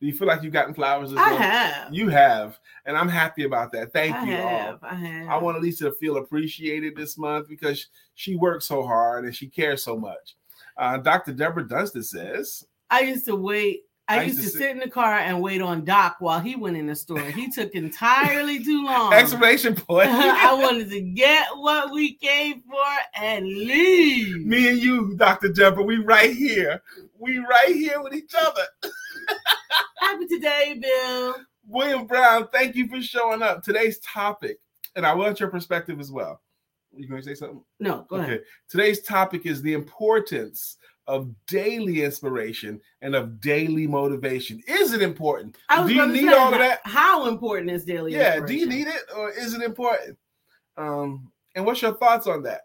[0.00, 1.40] Do you feel like you've gotten flowers this I month?
[1.42, 1.94] have.
[1.94, 3.92] You have, and I'm happy about that.
[3.92, 4.78] Thank I you all.
[4.82, 5.28] I have.
[5.28, 9.46] I want Lisa to feel appreciated this month because she works so hard and she
[9.46, 10.34] cares so much.
[10.76, 11.32] Uh, Dr.
[11.32, 13.82] Deborah Dunstan says, I used to wait.
[14.10, 16.40] I, I used, used to to sit in the car and wait on Doc while
[16.40, 17.20] he went in the store.
[17.20, 19.12] He took entirely too long.
[19.12, 20.08] exclamation point.
[20.10, 24.46] I wanted to get what we came for and leave.
[24.46, 25.50] Me and you, Dr.
[25.50, 26.82] Deborah, we right here.
[27.18, 28.64] We right here with each other.
[29.98, 31.34] Happy today, Bill.
[31.66, 33.62] William Brown, thank you for showing up.
[33.62, 34.58] Today's topic,
[34.96, 36.40] and I want your perspective as well.
[36.96, 37.62] You going to say something?
[37.78, 38.42] No, go ahead.
[38.70, 44.62] Today's topic is the importance of daily inspiration and of daily motivation.
[44.68, 45.56] Is it important?
[45.70, 46.80] I was Do you need all of that?
[46.84, 48.12] How important is daily?
[48.12, 48.40] Yeah.
[48.40, 50.18] Do you need it or is it important?
[50.76, 52.60] Um, and what's your thoughts on that?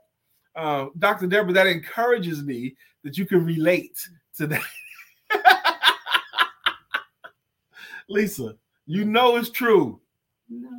[0.55, 1.25] Um, Dr.
[1.25, 3.97] Deborah, that encourages me that you can relate
[4.37, 4.61] to that.
[8.09, 10.01] Lisa, you know it's true.
[10.49, 10.69] No,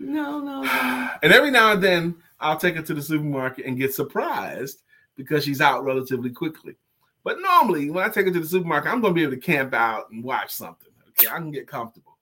[0.00, 1.10] no, no, no.
[1.22, 4.82] And every now and then I'll take her to the supermarket and get surprised
[5.20, 6.74] because she's out relatively quickly.
[7.24, 9.40] But normally, when I take her to the supermarket, I'm going to be able to
[9.40, 10.88] camp out and watch something.
[11.10, 12.16] Okay, I can get comfortable.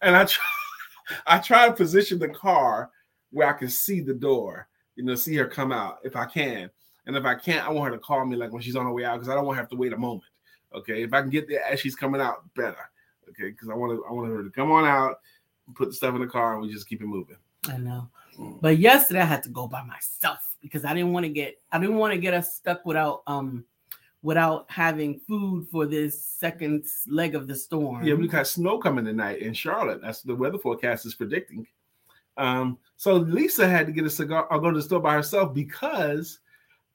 [0.00, 0.44] And I try,
[1.26, 2.90] I try to position the car
[3.32, 6.70] where I can see the door, you know, see her come out if I can.
[7.06, 8.92] And if I can't, I want her to call me like when she's on her
[8.92, 10.30] way out because I don't want to have to wait a moment.
[10.72, 12.90] Okay, if I can get there as she's coming out, better.
[13.28, 15.18] Okay, because I want to, I want her to come on out,
[15.74, 17.36] put the stuff in the car, and we just keep it moving.
[17.68, 18.08] I know.
[18.38, 18.60] Mm.
[18.60, 21.78] But yesterday I had to go by myself because I didn't want to get I
[21.78, 23.64] didn't want to get us stuck without um
[24.22, 28.02] without having food for this second leg of the storm.
[28.02, 30.00] Yeah, we got snow coming tonight in Charlotte.
[30.00, 31.66] That's the weather forecast is predicting.
[32.38, 35.52] Um, so Lisa had to get a cigar or go to the store by herself
[35.54, 36.40] because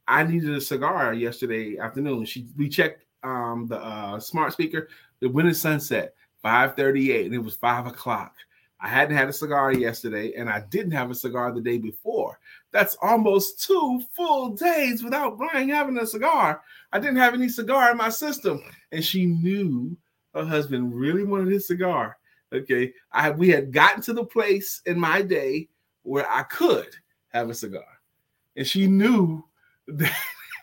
[0.08, 2.26] I needed a cigar yesterday afternoon.
[2.26, 7.54] She we checked um the uh smart speaker, the winter sunset, 538, and it was
[7.54, 8.34] five o'clock.
[8.82, 12.40] I hadn't had a cigar yesterday, and I didn't have a cigar the day before.
[12.72, 16.62] That's almost two full days without Brian having a cigar.
[16.92, 19.98] I didn't have any cigar in my system, and she knew
[20.36, 22.18] her husband really wanted his cigar.
[22.54, 25.70] Okay, I we had gotten to the place in my day
[26.04, 26.96] where I could
[27.30, 27.86] have a cigar,
[28.56, 29.44] and she knew
[29.88, 30.16] that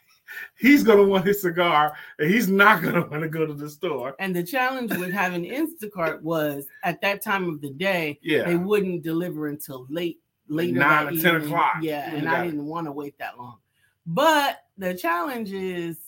[0.58, 4.14] he's gonna want his cigar, and he's not gonna want to go to the store.
[4.18, 8.56] And the challenge with having Instacart was at that time of the day, Yeah, they
[8.56, 10.78] wouldn't deliver until late, later.
[10.78, 11.76] nine or 10 o'clock.
[11.82, 13.58] Yeah, You and I didn't want to wait that long.
[14.06, 15.98] But the challenge is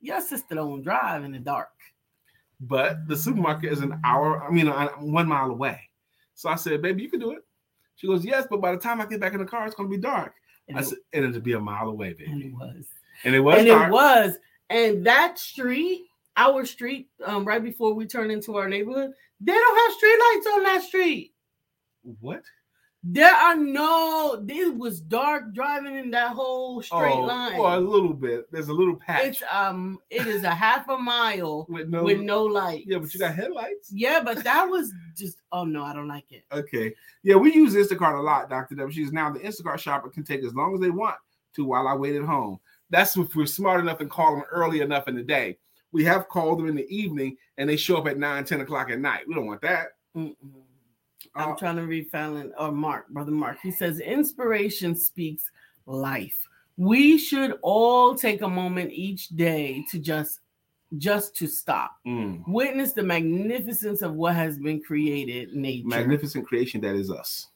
[0.00, 1.68] your sister don't drive in the dark.
[2.60, 4.42] but the supermarket is an hour.
[4.44, 5.80] I mean, uh, one mile away.
[6.34, 7.44] So I said, "Baby, you can do it."
[7.96, 9.88] She goes, "Yes, but by the time I get back in the car, it's gonna
[9.88, 10.34] be dark."
[10.68, 12.86] And, I it, said, "And it'll be a mile away, and baby." it was.
[13.24, 13.88] And it was and dark.
[13.88, 14.38] it was.
[14.70, 19.78] And that street, our street, um, right before we turn into our neighborhood, they don't
[19.78, 21.34] have street lights on that street.
[22.20, 22.42] What?
[23.04, 24.44] There are no.
[24.48, 27.58] It was dark driving in that whole straight oh, line.
[27.58, 28.50] Well, a little bit.
[28.52, 32.04] There's a little patch it's um, it is a half a mile with no.
[32.04, 32.84] with no light.
[32.86, 33.90] yeah, but you got headlights.
[33.92, 35.38] Yeah, but that was just.
[35.50, 36.44] Oh no, I don't like it.
[36.52, 36.94] Okay.
[37.24, 38.76] Yeah, we use Instacart a lot, Dr.
[38.76, 38.94] W.
[38.94, 41.16] She's now the Instacart shopper can take as long as they want
[41.56, 42.60] to while I wait at home.
[42.90, 45.58] That's if we're smart enough and call them early enough in the day.
[45.90, 48.90] We have called them in the evening and they show up at 9, 10 o'clock
[48.90, 49.28] at night.
[49.28, 49.88] We don't want that.
[50.16, 50.34] Mm-mm.
[51.34, 53.58] I'm Uh, trying to read Fallon or Mark, brother Mark.
[53.62, 55.50] He says inspiration speaks
[55.86, 56.38] life.
[56.76, 60.40] We should all take a moment each day to just
[60.98, 61.96] just to stop.
[62.06, 65.88] mm, Witness the magnificence of what has been created, nature.
[65.88, 67.48] magnificent creation that is us.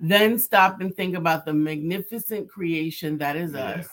[0.00, 3.70] then stop and think about the magnificent creation that is Yeah.
[3.80, 3.88] us.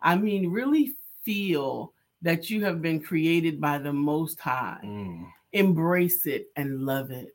[0.00, 4.80] I mean, really feel that you have been created by the Most High.
[4.82, 5.26] Mm.
[5.52, 7.34] Embrace it and love it.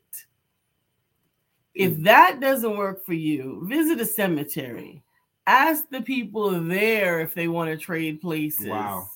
[1.74, 2.04] If Mm.
[2.04, 5.02] that doesn't work for you, visit a cemetery.
[5.46, 8.66] Ask the people there if they want to trade places.
[8.66, 9.08] Wow.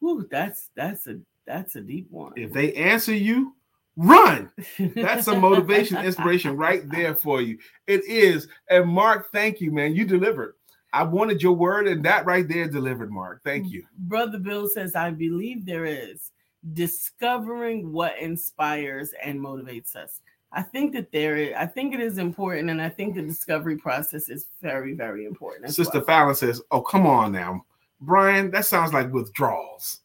[0.00, 2.32] Whew, that's that's a that's a deep one.
[2.36, 3.54] If they answer you,
[3.96, 4.50] run.
[4.78, 7.58] That's a motivation, inspiration right there for you.
[7.86, 8.48] It is.
[8.70, 9.94] And Mark, thank you, man.
[9.94, 10.54] You delivered.
[10.92, 13.42] I wanted your word, and that right there delivered, Mark.
[13.44, 13.84] Thank you.
[13.98, 16.30] Brother Bill says, I believe there is
[16.72, 20.20] discovering what inspires and motivates us.
[20.54, 23.76] I think that there is, I think it is important, and I think the discovery
[23.76, 25.74] process is very, very important.
[25.74, 26.06] Sister well.
[26.06, 27.64] Fallon says, Oh, come on now.
[28.00, 30.00] Brian, that sounds like withdrawals.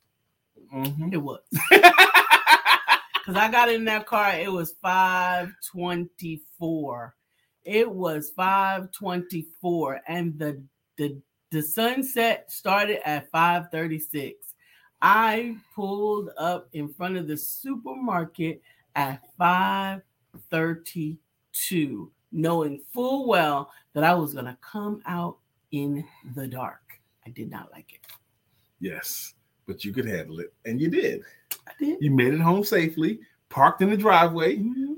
[0.74, 1.14] Mhm.
[1.14, 1.42] it was.
[3.26, 7.16] Because I got in that car, it was 524.
[7.64, 10.60] It was 524, and the
[10.98, 14.56] the the sunset started at 536.
[15.04, 18.64] I pulled up in front of the supermarket
[18.96, 19.22] at
[20.34, 25.38] 532, knowing full well that I was gonna come out
[25.72, 26.04] in
[26.36, 26.82] the dark.
[27.26, 28.02] I did not like it.
[28.80, 29.34] Yes,
[29.66, 30.54] but you could handle it.
[30.66, 31.22] And you did.
[31.68, 32.02] I did.
[32.02, 34.58] You made it home safely, parked in the driveway.
[34.58, 34.98] Mhm.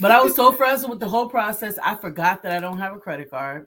[0.00, 1.78] but I was so frustrated with the whole process.
[1.82, 3.66] I forgot that I don't have a credit card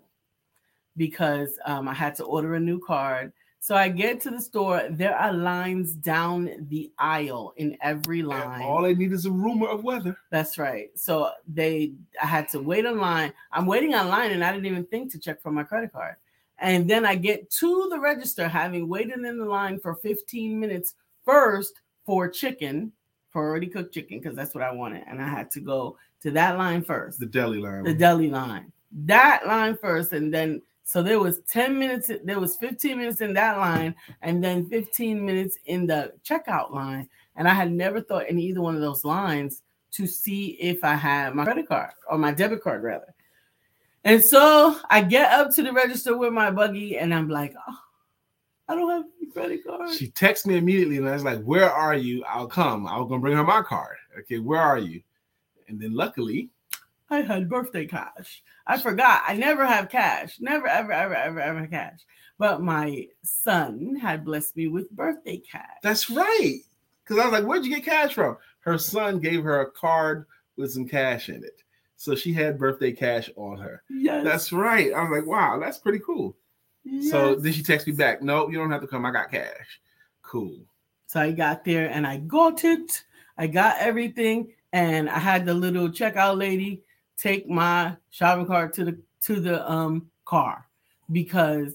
[0.98, 3.32] because um, I had to order a new card.
[3.60, 4.84] So I get to the store.
[4.90, 8.62] There are lines down the aisle in every And line.
[8.62, 10.16] all they need is a rumor of weather.
[10.30, 10.90] That's right.
[10.98, 11.92] So they,
[12.22, 13.34] I had to wait in line.
[13.52, 16.16] I'm waiting online, and I didn't even think to check for my credit card.
[16.60, 20.96] And then I get to the register, having waited in the line for 15 minutes
[21.26, 21.74] first
[22.06, 22.92] for chicken,
[23.32, 25.04] for already cooked chicken, because that's what I wanted.
[25.08, 27.84] And I had to go to that line first, The deli line.
[27.84, 28.72] the deli line,
[29.06, 33.34] that line first, and then so there was 10 minutes, there was 15 minutes in
[33.34, 37.10] that line, and then 15 minutes in the checkout line.
[37.36, 40.96] And I had never thought in either one of those lines to see if I
[40.96, 43.14] had my credit card or my debit card rather.
[44.06, 47.80] And so I get up to the register with my buggy, and I'm like, oh,
[48.70, 49.94] I don't have any credit card.
[49.94, 52.24] She texted me immediately and I was like, Where are you?
[52.24, 52.88] I'll come.
[52.88, 53.98] I was gonna bring her my card.
[54.20, 55.02] Okay, where are you?
[55.68, 56.50] And then luckily,
[57.10, 58.44] I had birthday cash.
[58.66, 59.24] I forgot.
[59.28, 60.38] I never have cash.
[60.40, 62.00] Never, ever, ever, ever, ever cash.
[62.38, 65.80] But my son had blessed me with birthday cash.
[65.82, 66.60] that's right.
[67.04, 68.38] Because I was like, Where'd you get cash from?
[68.60, 70.26] Her son gave her a card
[70.58, 71.64] with some cash in it.
[71.96, 73.82] So she had birthday cash on her.
[73.90, 74.24] Yes.
[74.24, 74.94] That's right.
[74.94, 76.36] I was like, wow, that's pretty cool.
[76.84, 77.10] Yes.
[77.10, 79.06] So then she texted me back, no, you don't have to come.
[79.06, 79.80] I got cash.
[80.22, 80.60] Cool.
[81.08, 83.04] So I got there and I got it.
[83.38, 86.84] I got everything, and I had the little checkout lady
[87.18, 90.68] take my shopping cart to the to the um car
[91.12, 91.74] because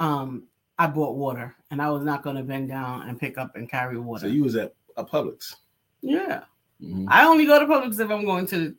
[0.00, 0.44] um
[0.78, 3.68] I bought water and I was not going to bend down and pick up and
[3.68, 4.22] carry water.
[4.22, 5.56] So you was at a Publix.
[6.02, 6.42] yeah,
[6.82, 7.06] Mhm.
[7.08, 8.74] I only go to Publix if I'm going to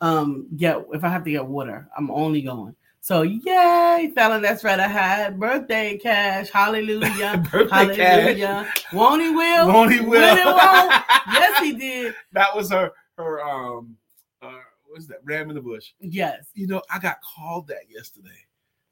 [0.00, 1.88] um get if I have to get water.
[1.96, 2.74] I'm only going.
[3.00, 4.80] So yay, Fallon, that's right.
[4.80, 6.48] I had birthday cash.
[6.48, 7.44] Hallelujah.
[7.52, 8.72] Birthday Hallelujah.
[8.94, 9.66] Won't he will?
[9.68, 10.20] Won't he will?
[10.46, 10.94] won't?
[11.32, 12.14] yes, he did.
[12.32, 13.94] that was her her um
[14.94, 16.46] what's that ram in the bush Yes.
[16.54, 18.28] you know i got called that yesterday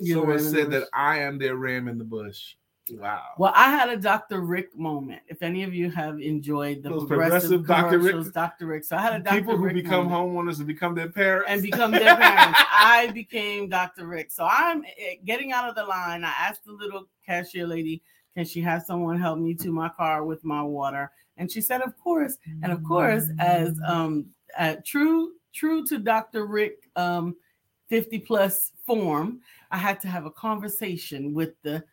[0.00, 2.56] You're someone said that i am their ram in the bush
[2.90, 4.40] wow Well, I had a Dr.
[4.40, 5.22] Rick moment.
[5.28, 7.98] If any of you have enjoyed the Those progressive, progressive Dr.
[8.24, 8.66] Rick- Dr.
[8.66, 8.84] Rick.
[8.84, 9.36] So I had a Dr.
[9.38, 10.48] people who Rick become moment.
[10.48, 12.58] homeowners and become their parents and become their parents.
[12.72, 14.08] I became Dr.
[14.08, 14.32] Rick.
[14.32, 16.24] So I'm eh, getting out of the line.
[16.24, 18.02] I asked the little cashier lady,
[18.34, 21.12] can she have someone help me to my car with my water?
[21.36, 22.36] And she said, of course.
[22.64, 24.26] And of course, as um
[24.84, 26.46] true true to Dr.
[26.46, 27.36] Rick um
[27.88, 31.84] 50 plus form, I had to have a conversation with the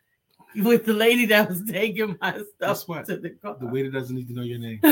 [0.56, 3.04] with the lady that was taking my stuff what?
[3.06, 3.56] to the car.
[3.60, 4.80] the waiter doesn't need to know your name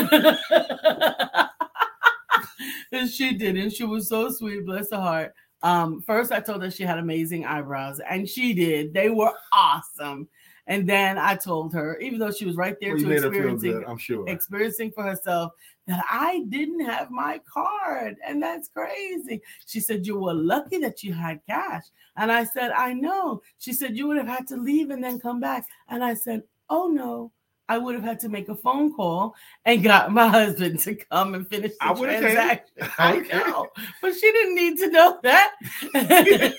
[2.92, 5.34] and she did, and she was so sweet, bless her heart.
[5.62, 8.94] Um, first I told her she had amazing eyebrows, and she did.
[8.94, 10.28] They were awesome.
[10.66, 13.22] And then I told her, even though she was right there well, to made her
[13.22, 15.52] feel experiencing good i'm sure experiencing for herself
[15.88, 18.16] that I didn't have my card.
[18.24, 19.42] And that's crazy.
[19.66, 21.84] She said, You were lucky that you had cash.
[22.16, 23.42] And I said, I know.
[23.58, 25.66] She said, You would have had to leave and then come back.
[25.88, 27.32] And I said, Oh no.
[27.70, 29.34] I would have had to make a phone call
[29.66, 32.74] and got my husband to come and finish the I transaction.
[32.80, 33.40] I I would've came.
[33.40, 33.66] know,
[34.00, 35.54] but she didn't need to know that.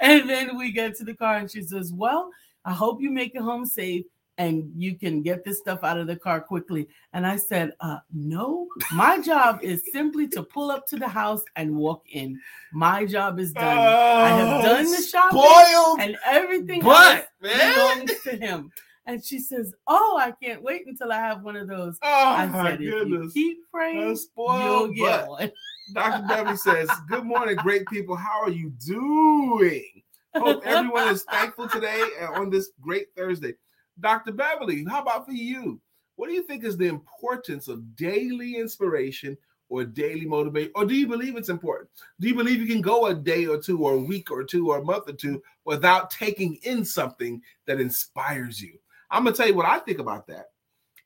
[0.00, 2.30] and then we get to the car and she says, Well,
[2.64, 4.06] I hope you make it home safe
[4.38, 6.88] and you can get this stuff out of the car quickly.
[7.12, 11.42] And I said, uh, no, my job is simply to pull up to the house
[11.56, 12.40] and walk in.
[12.72, 13.78] My job is done.
[13.78, 17.24] I have done the shopping spoiled and everything man.
[17.40, 18.70] belongs to him.
[19.06, 21.96] And she says, Oh, I can't wait until I have one of those.
[22.02, 25.52] oh I my said, if you goodness keep praying, you'll get one.
[25.94, 26.26] Dr.
[26.26, 28.16] Beverly says, Good morning, great people.
[28.16, 30.02] How are you doing?
[30.34, 32.02] Hope everyone is thankful today
[32.34, 33.54] on this great Thursday.
[34.00, 34.32] Dr.
[34.32, 35.80] Beverly, how about for you?
[36.16, 39.36] What do you think is the importance of daily inspiration
[39.68, 40.72] or daily motivation?
[40.74, 41.90] Or do you believe it's important?
[42.20, 44.70] Do you believe you can go a day or two or a week or two
[44.70, 48.78] or a month or two without taking in something that inspires you?
[49.10, 50.50] I'm going to tell you what I think about that.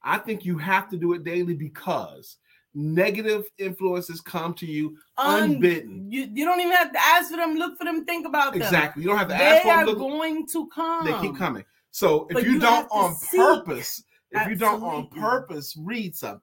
[0.03, 2.37] I think you have to do it daily because
[2.73, 6.11] negative influences come to you Un- unbidden.
[6.11, 8.63] You, you don't even have to ask for them, look for them, think about them.
[8.63, 9.03] Exactly.
[9.03, 9.87] You don't have to They ask for them.
[9.87, 11.05] They are going to come.
[11.05, 11.65] They keep coming.
[11.91, 13.41] So if you, you don't on seek.
[13.41, 16.41] purpose, if you don't on purpose read something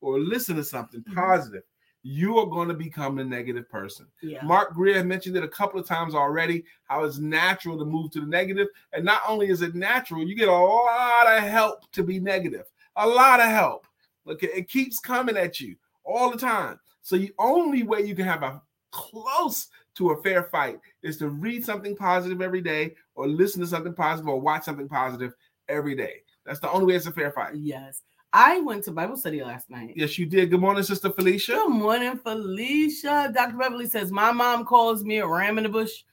[0.00, 1.14] or listen to something Mhm.
[1.14, 1.62] positive,
[2.02, 4.06] you are going to become a negative person.
[4.22, 4.44] Yeah.
[4.44, 8.20] Mark Greer mentioned it a couple of times already how it's natural to move to
[8.20, 8.68] the negative.
[8.92, 12.66] And not only is it natural, you get a lot of help to be negative,
[12.94, 13.88] a lot of help.
[14.28, 16.78] Okay, it keeps coming at you all the time.
[17.02, 21.28] So the only way you can have a close to a fair fight is to
[21.28, 25.34] read something positive every day or listen to something positive or watch something positive
[25.68, 26.22] every day.
[26.44, 27.56] That's the only way it's a fair fight.
[27.56, 28.02] Yes.
[28.32, 29.94] I went to Bible study last night.
[29.96, 30.50] Yes, you did.
[30.50, 31.52] Good morning, Sister Felicia.
[31.52, 33.32] Good morning, Felicia.
[33.34, 33.56] Dr.
[33.56, 36.04] Beverly says, My mom calls me a ram in the bush.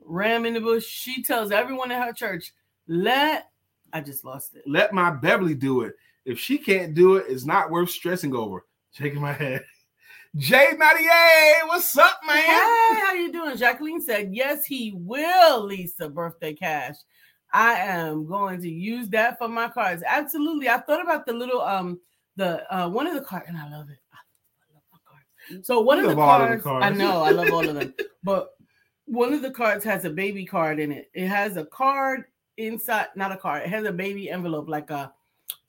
[0.00, 0.86] Ram in the bush.
[0.86, 2.52] She tells everyone in her church,
[2.88, 3.50] let
[3.92, 4.62] I just lost it.
[4.66, 5.94] Let my Beverly do it.
[6.24, 8.64] If she can't do it, it's not worth stressing over.
[8.92, 9.64] Shaking my head.
[10.36, 12.36] Jay Mattier, what's up, man?
[12.36, 13.56] Hey, how you doing?
[13.56, 16.96] Jacqueline said, Yes, he will, Lisa, birthday cash.
[17.54, 20.02] I am going to use that for my cards.
[20.06, 20.68] Absolutely.
[20.68, 22.00] I thought about the little um
[22.36, 23.96] the uh one of the cards, and I love it.
[24.12, 25.66] I love my cards.
[25.66, 27.94] So one of the, all of the cards, I know I love all of them,
[28.22, 28.50] but
[29.06, 31.10] one of the cards has a baby card in it.
[31.14, 32.24] It has a card
[32.58, 35.14] inside, not a card, it has a baby envelope, like a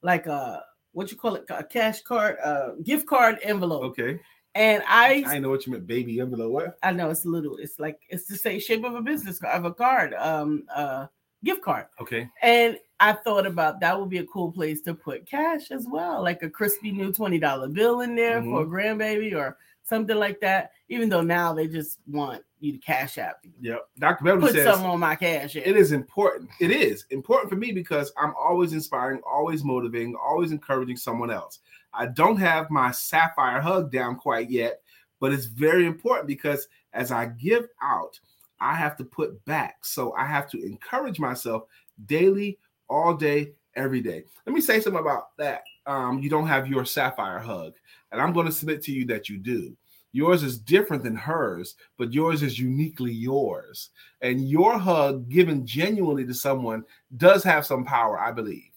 [0.02, 3.84] like a what you call it, a cash card, a gift card envelope.
[3.84, 4.20] Okay.
[4.58, 6.52] And I I know what you meant, baby envelope.
[6.52, 6.78] What?
[6.82, 7.58] I know it's a little.
[7.58, 11.06] It's like it's the same shape of a business card, of a card, um, uh,
[11.44, 11.86] gift card.
[12.02, 12.28] Okay.
[12.42, 16.24] And I thought about that would be a cool place to put cash as well,
[16.24, 20.40] like a crispy new twenty dollar bill in there for a grandbaby or something like
[20.42, 20.72] that.
[20.90, 23.88] Even though now they just want you to cash out, Yep.
[24.00, 24.24] Dr.
[24.24, 25.56] Beverly put says something on my cash.
[25.56, 25.66] app.
[25.68, 26.50] it is important.
[26.60, 31.60] It is important for me because I'm always inspiring, always motivating, always encouraging someone else.
[31.94, 34.82] I don't have my sapphire hug down quite yet,
[35.20, 38.20] but it's very important because as I give out,
[38.60, 39.86] I have to put back.
[39.86, 41.64] So I have to encourage myself
[42.08, 42.58] daily,
[42.90, 44.24] all day, every day.
[44.46, 45.64] Let me say something about that.
[45.88, 47.74] Um, you don't have your sapphire hug,
[48.12, 49.76] and I'm going to submit to you that you do.
[50.12, 53.90] Yours is different than hers, but yours is uniquely yours.
[54.22, 56.84] And your hug given genuinely to someone
[57.18, 58.72] does have some power, I believe.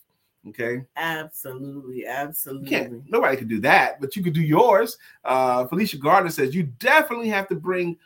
[0.48, 0.82] Okay.
[0.96, 3.02] absolutely, absolutely.
[3.06, 4.96] nobody can do that, but you could do yours.
[5.24, 7.98] Uh, Felicia Gardner says you definitely have to bring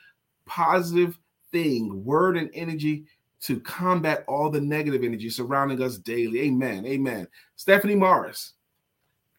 [0.45, 1.19] positive
[1.53, 3.05] thing, word and energy
[3.43, 6.41] to combat all the negative energy surrounding us daily.
[6.43, 6.87] Amen.
[6.87, 7.29] Amen.
[7.57, 8.55] Stephanie Morris.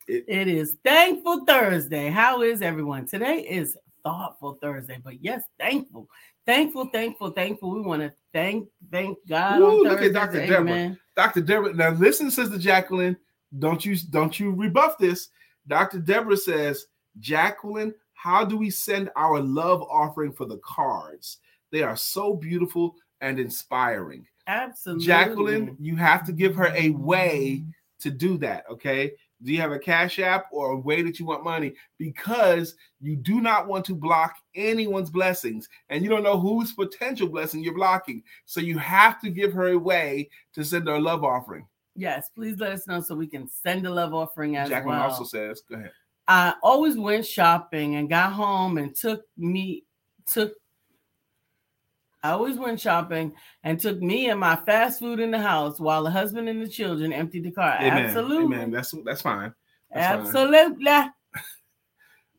[0.08, 2.10] It is Thankful Thursday.
[2.10, 3.08] How is everyone?
[3.08, 6.08] Today is Thoughtful Thursday, but yes, thankful,
[6.46, 7.72] thankful, thankful, thankful.
[7.72, 9.60] We want to thank, thank God.
[9.62, 10.14] Ooh, look at.
[10.14, 10.46] Dr.
[10.46, 10.60] Deborah.
[10.60, 11.00] Amen.
[11.16, 11.42] Dr.
[11.42, 11.74] Deborah.
[11.74, 13.18] Now listen, Sister Jacqueline.
[13.58, 15.30] Don't you don't you rebuff this.
[15.68, 15.98] Dr.
[15.98, 16.86] Deborah says,
[17.20, 21.40] Jacqueline, how do we send our love offering for the cards?
[21.72, 24.28] They are so beautiful and inspiring.
[24.46, 25.06] Absolutely.
[25.06, 27.70] Jacqueline, you have to give her a way mm-hmm.
[28.02, 28.66] to do that.
[28.70, 29.14] Okay.
[29.44, 31.74] Do you have a cash app or a way that you want money?
[31.98, 37.28] Because you do not want to block anyone's blessings and you don't know whose potential
[37.28, 38.24] blessing you're blocking.
[38.46, 41.68] So you have to give her a way to send her a love offering.
[41.96, 45.10] Yes, please let us know so we can send a love offering as Jacqueline well.
[45.10, 45.92] also says, go ahead.
[46.28, 49.84] I always went shopping and got home and took me
[50.28, 50.54] took
[52.26, 56.04] I always went shopping and took me and my fast food in the house while
[56.04, 57.78] the husband and the children emptied the car.
[57.80, 58.06] Amen.
[58.06, 58.46] Absolutely.
[58.46, 58.72] Amen.
[58.72, 59.54] That's that's fine.
[59.94, 60.20] That's fine.
[60.20, 60.86] Absolutely.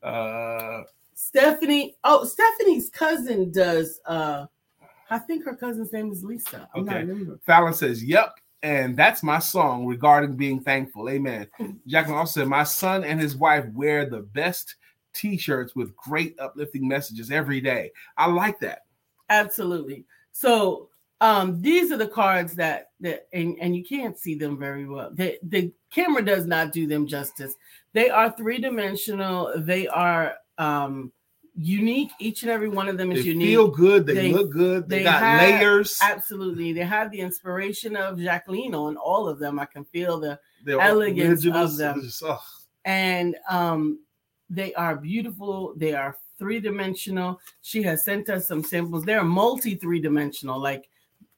[0.03, 0.83] Uh
[1.15, 1.97] Stephanie.
[2.05, 4.47] Oh, Stephanie's cousin does uh
[5.09, 6.69] I think her cousin's name is Lisa.
[6.75, 6.91] I'm Okay.
[6.93, 7.39] not remembering.
[7.47, 8.35] Fallon says, Yep.
[8.63, 11.09] And that's my song regarding being thankful.
[11.09, 11.47] Amen.
[11.87, 14.77] Jacqueline also said, My son and his wife wear the best
[15.13, 17.91] t-shirts with great uplifting messages every day.
[18.17, 18.81] I like that.
[19.29, 20.05] Absolutely.
[20.33, 20.89] So
[21.23, 25.11] um these are the cards that that and, and you can't see them very well.
[25.15, 27.55] The the camera does not do them justice.
[27.95, 29.55] They are three-dimensional.
[29.59, 31.13] They are um
[31.59, 32.11] unique.
[32.21, 33.49] Each and every one of them They is unique.
[33.49, 35.99] feel good, they, They- look good, they, they got have- layers.
[36.03, 36.75] Absolutely.
[36.75, 39.59] They have the inspiration of Jacqueline on all of them.
[39.59, 42.03] I can feel the They're elegance of them.
[42.03, 42.39] Just, oh,
[42.85, 44.01] and um
[44.51, 50.59] they are beautiful they are three-dimensional she has sent us some samples they're multi three-dimensional
[50.61, 50.89] like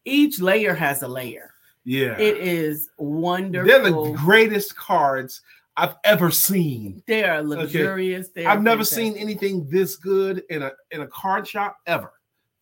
[0.04, 1.52] each layer has a layer
[1.84, 2.18] yeah.
[2.18, 5.40] it is wonderful They're the greatest cards
[5.76, 7.02] I've ever seen.
[7.06, 8.96] they are luxurious they are I've never fantastic.
[8.98, 12.12] seen anything this good in a in a card shop ever.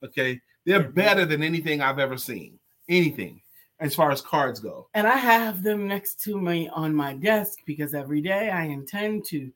[0.05, 0.89] Okay, they're Yeah.
[0.89, 2.59] better than anything I've ever seen.
[2.91, 3.41] Anything
[3.80, 4.89] as far as cards go.
[4.95, 9.22] and i have them next to me on my desk because every day i intend
[9.24, 9.51] to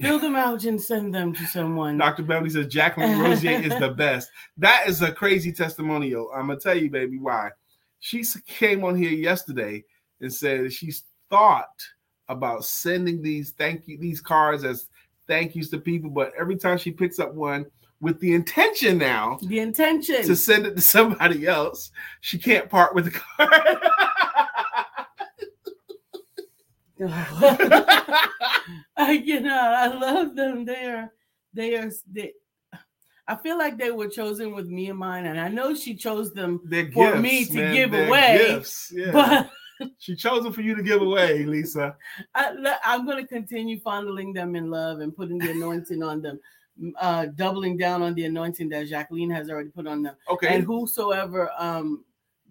[0.00, 2.22] fill them out and send them to someone Dr.
[2.22, 4.30] Beverly says Jacqueline Rosier is the best.
[4.58, 6.30] That is a crazy testimonial.
[6.34, 7.50] I'm gonna tell you, baby, why.
[8.00, 9.84] She came on here yesterday
[10.20, 11.82] and said she's thought
[12.28, 14.88] about sending these thank you these cards as
[15.26, 17.66] thank yous to people, but every time she picks up one
[18.00, 21.90] with the intention now the intention to send it to somebody else,
[22.20, 23.50] she can't part with the card.
[28.96, 30.64] I, you know, I love them.
[30.64, 31.12] They are,
[31.52, 32.32] they are, they,
[33.28, 36.32] I feel like they were chosen with me in mind, and I know she chose
[36.32, 37.74] them, They're For gifts, me to man.
[37.74, 38.92] give They're away, Gifts.
[38.94, 39.10] Yeah.
[39.12, 39.50] but
[39.98, 41.96] she chose them for you to give away, Lisa.
[42.34, 46.40] I, I'm going to continue fondling them in love and putting the anointing on them,
[46.98, 50.14] uh, doubling down on the anointing that Jacqueline has already put on them.
[50.30, 50.48] Okay.
[50.54, 52.04] And whosoever um,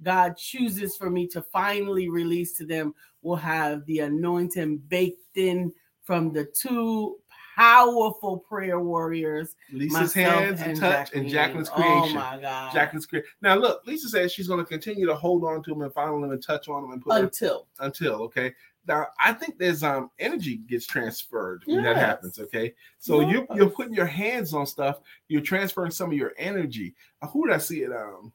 [0.04, 2.94] God chooses for me to finally release to them
[3.26, 5.74] will have the anointing baked in
[6.04, 7.18] from the two
[7.56, 12.14] powerful prayer warriors, Lisa's hands and touch and Jacqueline's Oh creation.
[12.20, 12.72] my God.
[12.72, 13.30] Jacqueline's creation.
[13.42, 16.22] Now look, Lisa says she's going to continue to hold on to them and follow
[16.22, 17.68] them and touch on them and put them Until.
[17.80, 18.54] until okay.
[18.88, 22.38] Now I think there's um energy gets transferred when that happens.
[22.38, 23.58] Okay, so you Yes.
[23.58, 25.00] you're putting your hands on stuff.
[25.28, 26.94] You're transferring some of your energy.
[27.24, 27.92] Uh, who did I see it?
[27.92, 28.32] Um,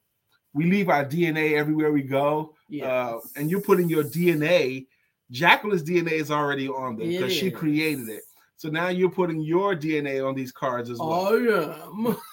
[0.53, 2.55] we leave our DNA everywhere we go.
[2.69, 2.87] Yes.
[2.87, 4.87] uh, and you're putting your DNA.
[5.31, 8.23] Jacqueline's DNA is already on them because she created it.
[8.57, 11.29] So now you're putting your DNA on these cards as well.
[11.29, 12.17] I am.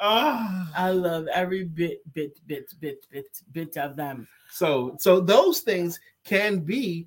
[0.00, 0.70] Ah.
[0.76, 4.26] I love every bit, bit, bit, bit, bit, bit of them.
[4.50, 7.06] so so those things can be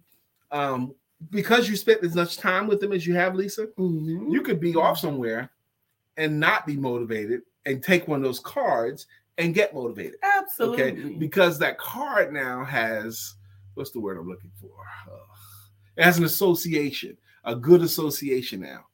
[0.51, 0.93] um
[1.29, 3.67] because you spent as much time with them as you have, Lisa.
[3.77, 4.31] Mhm.
[4.31, 5.51] You could be off somewhere
[6.15, 9.05] and not be motivated and take one of those cards
[9.37, 10.15] and get motivated.
[10.23, 10.83] Absolutely.
[10.83, 13.35] Okay, because that card now has
[13.75, 14.71] what's the word I'm looking for?
[15.07, 15.17] Uh,
[15.97, 18.85] it has an association, a good association now.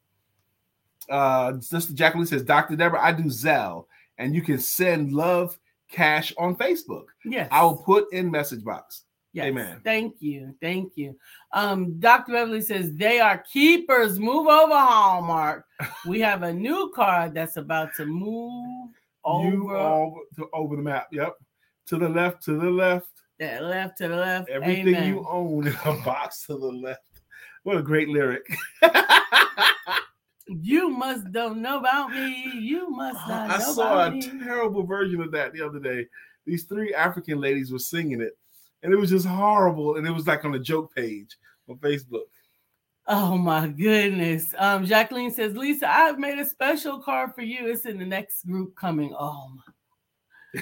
[1.09, 2.76] Uh, Sister Jacqueline says, Dr.
[2.76, 3.86] Deborah, I do Zelle,
[4.17, 5.57] and you can send love
[5.89, 7.05] cash on Facebook.
[7.24, 7.47] yes.
[7.51, 9.03] I will put in message box.
[9.34, 9.47] Yes.
[9.47, 9.81] Amen.
[9.84, 10.55] Thank you.
[10.61, 11.17] Thank you.
[11.51, 12.34] Um, Dr.
[12.34, 14.19] Beverly says they are keepers.
[14.19, 15.65] Move over, Hallmark.
[16.07, 18.91] we have a new card that's about to move
[19.25, 21.07] over all to, over the map.
[21.11, 21.34] Yep.
[21.88, 23.09] To the left, to the left.
[23.39, 24.49] that left to the left.
[24.49, 25.07] Everything Amen.
[25.07, 27.01] you own in a box to the left.
[27.63, 28.43] What a great lyric.
[30.47, 32.51] You must don't know about me.
[32.53, 34.21] You must not I saw a me.
[34.43, 36.05] terrible version of that the other day.
[36.45, 38.38] These three African ladies were singing it,
[38.84, 39.95] and it was just horrible.
[39.95, 41.36] And it was like on a joke page
[41.67, 42.25] on Facebook.
[43.07, 44.53] Oh my goodness.
[44.57, 47.67] Um, Jacqueline says, Lisa, I've made a special card for you.
[47.67, 49.13] It's in the next group coming.
[49.17, 49.49] Oh
[50.53, 50.61] my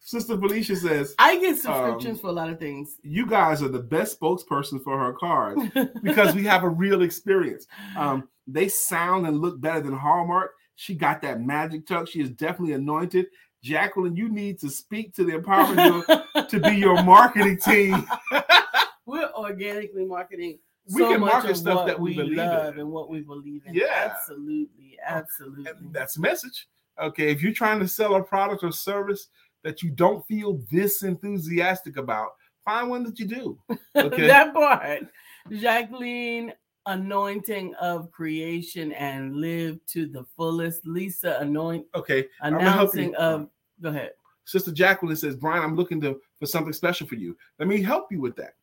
[0.00, 2.96] Sister Felicia says, I get subscriptions Um, for a lot of things.
[3.02, 5.62] "You guys are the best spokesperson for her cards
[6.02, 7.66] because we have a real experience.
[7.96, 10.50] Um, they sound and look better than Hallmark.
[10.74, 12.10] She got that magic touch.
[12.10, 13.26] She is definitely anointed.
[13.62, 18.06] Jacqueline, you need to speak to the empowerment to be your marketing team.
[19.06, 20.58] We're organically marketing.
[20.92, 22.38] We so can much market of stuff that we believe in.
[22.38, 23.74] love and what we believe in.
[23.74, 24.10] Yeah.
[24.10, 25.70] absolutely, absolutely.
[25.70, 26.66] And that's the message.
[27.00, 29.28] Okay, if you're trying to sell a product or service
[29.62, 32.30] that you don't feel this enthusiastic about,
[32.64, 33.58] find one that you do.
[33.94, 34.26] Okay.
[34.26, 35.02] that part.
[35.50, 36.52] Jacqueline,
[36.86, 40.86] anointing of creation and live to the fullest.
[40.86, 43.48] Lisa, anoint Okay, announcing of.
[43.80, 44.12] Go ahead.
[44.44, 47.36] Sister Jacqueline says, Brian, I'm looking to for something special for you.
[47.58, 48.54] Let me help you with that.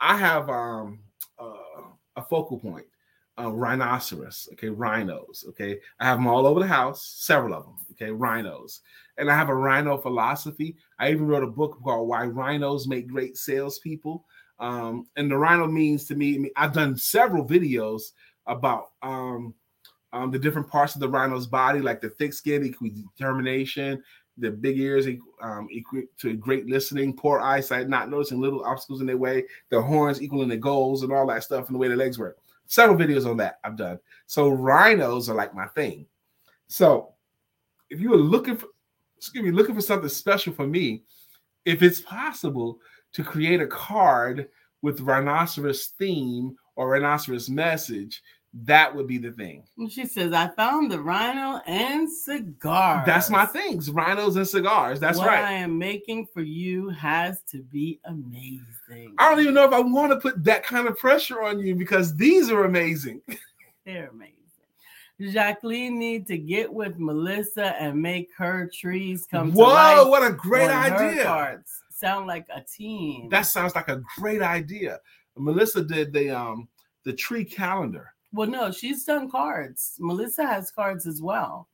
[0.00, 1.00] I have um
[1.38, 1.82] uh,
[2.16, 2.86] a focal point,
[3.38, 5.78] uh, rhinoceros, okay, rhinos, okay.
[6.00, 8.80] I have them all over the house, several of them, okay, rhinos.
[9.16, 10.76] And I have a rhino philosophy.
[10.98, 14.24] I even wrote a book called Why Rhinos Make Great Salespeople.
[14.60, 18.02] Um, and the rhino means to me, I've done several videos
[18.46, 19.54] about um,
[20.12, 24.02] um, the different parts of the rhino's body, like the thick skin, equal determination,
[24.38, 25.06] the big ears
[25.42, 29.80] um, equal to great listening, poor eyesight, not noticing little obstacles in their way, the
[29.80, 32.38] horns equaling the goals, and all that stuff, and the way the legs work.
[32.66, 33.98] Several videos on that I've done.
[34.26, 36.06] So rhinos are like my thing.
[36.68, 37.14] So
[37.90, 38.66] if you are looking for,
[39.16, 41.02] excuse me, looking for something special for me,
[41.64, 42.78] if it's possible
[43.18, 44.48] to create a card
[44.80, 48.22] with rhinoceros theme or rhinoceros message,
[48.54, 49.64] that would be the thing.
[49.76, 53.04] And She says, I found the rhino and cigars.
[53.04, 55.00] That's my things, rhinos and cigars.
[55.00, 55.42] That's what right.
[55.42, 59.16] I am making for you has to be amazing.
[59.18, 61.74] I don't even know if I want to put that kind of pressure on you
[61.74, 63.20] because these are amazing.
[63.84, 64.34] They're amazing.
[65.32, 70.32] Jacqueline need to get with Melissa and make her trees come to Whoa, what a
[70.32, 71.60] great idea.
[71.98, 73.28] Sound like a team.
[73.30, 75.00] That sounds like a great idea.
[75.36, 76.68] Melissa did the um
[77.04, 78.12] the tree calendar.
[78.32, 79.96] well, no, she's done cards.
[79.98, 81.68] Melissa has cards as well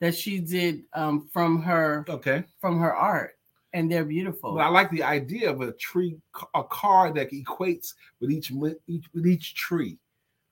[0.00, 2.44] that she did um, from her Okay.
[2.60, 3.38] from her art,
[3.72, 4.54] and they're beautiful.
[4.54, 6.16] But I like the idea of a tree,
[6.54, 8.52] a card that equates with each,
[8.86, 9.98] each with each tree.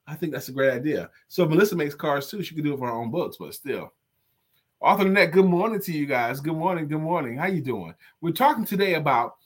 [0.07, 1.11] I think that's a great idea.
[1.29, 2.43] So Melissa makes cards too.
[2.43, 3.93] She could do it for her own books, but still.
[4.81, 6.41] Author Net, good morning to you guys.
[6.41, 6.89] Good morning.
[6.89, 7.39] Good morning.
[7.39, 7.95] How you doing?
[8.21, 9.37] We're talking today about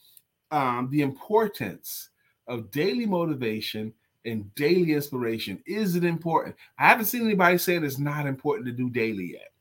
[0.51, 2.09] um, the importance
[2.47, 3.93] of daily motivation
[4.25, 5.61] and daily inspiration.
[5.65, 6.55] Is it important?
[6.77, 9.51] I haven't seen anybody say it's not important to do daily yet.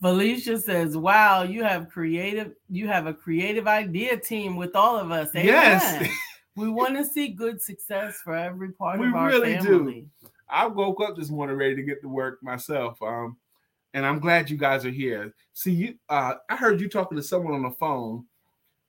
[0.00, 2.52] Felicia says, "Wow, you have creative.
[2.70, 5.30] You have a creative idea team with all of us.
[5.34, 5.46] Amen.
[5.46, 6.08] Yes.
[6.56, 9.78] we want to see good success for every part We of our really do.
[9.78, 10.06] family.
[10.48, 13.00] I woke up this morning ready to get to work myself.
[13.02, 13.36] Um,
[13.94, 15.34] and I'm glad you guys are here.
[15.54, 18.24] See, you uh I heard you talking to someone on the phone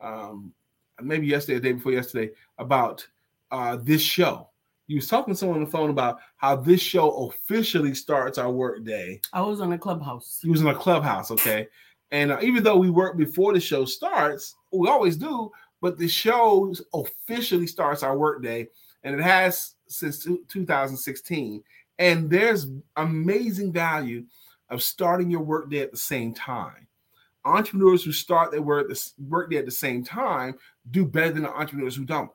[0.02, 0.54] um
[1.02, 3.08] maybe yesterday, or the day before yesterday, about
[3.52, 4.50] uh this show.
[4.88, 8.52] You was talking to someone on the phone about how this show officially starts our
[8.52, 9.20] work day.
[9.34, 10.40] I was on a clubhouse.
[10.42, 11.68] He was in a clubhouse, okay.
[12.12, 15.52] And uh, even though we work before the show starts, we always do,
[15.82, 18.68] but the show officially starts our work day,
[19.04, 21.64] and it has since 2016.
[21.98, 24.26] And there's amazing value
[24.70, 26.88] of starting your work day at the same time.
[27.44, 28.92] Entrepreneurs who start their work,
[29.28, 30.56] work day at the same time
[30.92, 32.32] do better than the entrepreneurs who don't.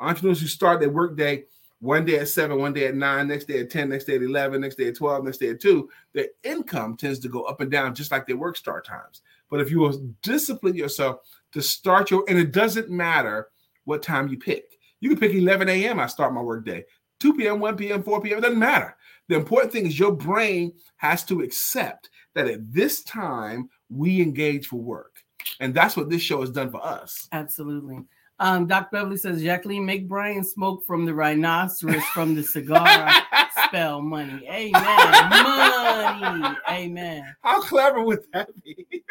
[0.00, 1.44] Entrepreneurs who start their work day
[1.84, 4.22] one day at seven, one day at nine, next day at 10, next day at
[4.22, 7.60] 11, next day at 12, next day at two, their income tends to go up
[7.60, 9.20] and down just like their work start times.
[9.50, 11.18] But if you will discipline yourself
[11.52, 13.48] to start your, and it doesn't matter
[13.84, 14.78] what time you pick.
[15.00, 16.00] You can pick 11 a.m.
[16.00, 16.84] I start my work day,
[17.20, 18.38] 2 p.m., 1 p.m., 4 p.m.
[18.38, 18.96] It doesn't matter.
[19.28, 24.66] The important thing is your brain has to accept that at this time we engage
[24.66, 25.16] for work.
[25.60, 27.28] And that's what this show has done for us.
[27.32, 28.00] Absolutely.
[28.40, 33.10] Um, Doc Beverly says, Jacqueline, make Brian smoke from the rhinoceros from the cigar.
[33.66, 34.44] Spell money.
[34.50, 35.30] Amen.
[35.30, 36.56] Money.
[36.68, 37.34] Amen.
[37.42, 38.84] How clever would that be?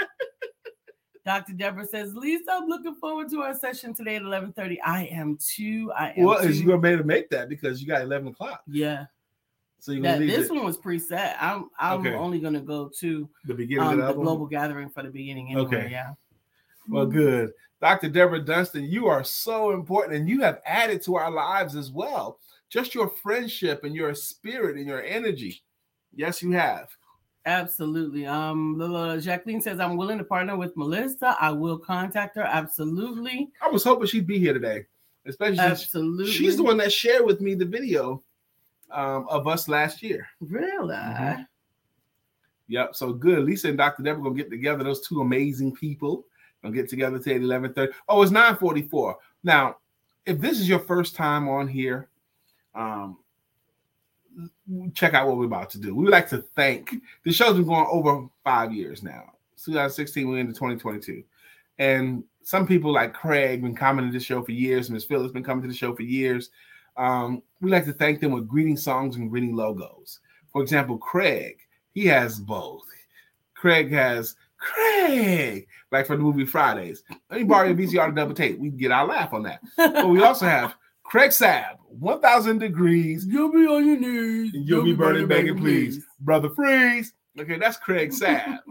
[1.25, 1.53] Dr.
[1.53, 4.77] Deborah says, Lisa, I'm looking forward to our session today at 11:30.
[4.85, 5.89] I am too.
[5.97, 6.49] I am Well, too.
[6.49, 8.61] is you gonna be able to make that because you got 11 o'clock.
[8.67, 9.05] yeah.
[9.83, 11.35] So you're gonna leave this it, one was preset.
[11.41, 12.15] I'm I'm Okay.
[12.15, 14.23] only gonna go to the beginning um, of the one?
[14.23, 15.61] global gathering for the beginning anyway.
[15.65, 15.87] Okay.
[15.91, 16.13] Yeah.
[16.87, 17.51] Well, good.
[17.81, 18.07] Dr.
[18.07, 22.39] Deborah Dunstan, you are so important and you have added to our lives as well.
[22.69, 25.61] just your friendship and your spirit and your energy.
[26.15, 26.87] Yes, you have.
[27.45, 28.25] Absolutely.
[28.25, 31.35] Um, uh, Jacqueline says, I'm willing to partner with Melissa.
[31.41, 32.43] I will contact her.
[32.43, 33.51] Absolutely.
[33.61, 34.85] I was hoping she'd be here today,
[35.25, 36.31] especially Absolutely.
[36.31, 38.23] she's the one that shared with me the video
[38.93, 40.27] um, of us last year.
[40.39, 40.95] Really?
[40.95, 41.41] Mm-hmm.
[42.67, 42.95] Yep.
[42.95, 43.43] So good.
[43.43, 44.03] Lisa and Dr.
[44.03, 44.83] Deborah gonna get together.
[44.83, 46.25] Those two amazing people
[46.61, 47.93] gonna get together today at 11:30.
[48.07, 49.15] Oh, it's 9:44.
[49.43, 49.77] Now,
[50.25, 52.07] if this is your first time on here,
[52.73, 53.17] um,
[54.93, 55.93] check out what we're about to do.
[55.93, 59.33] We would like to thank the show's been going over five years now.
[59.63, 61.23] 2016, we're into 2022.
[61.79, 65.43] And some people like Craig been coming to the show for years, Miss Phillips been
[65.43, 66.49] coming to the show for years.
[66.97, 70.19] Um, we like to thank them with greeting songs and greeting logos.
[70.51, 71.57] For example, Craig,
[71.93, 72.85] he has both.
[73.55, 77.03] Craig has Craig, like for the movie Fridays.
[77.29, 78.59] Let me borrow your VCR to double tape.
[78.59, 79.61] We can get our laugh on that.
[79.77, 83.25] But we also have Craig Sab, 1000 degrees.
[83.25, 84.51] You'll be on your knees.
[84.53, 86.05] You'll be burning bacon, please.
[86.19, 87.13] Brother Freeze.
[87.39, 88.59] Okay, that's Craig Sab.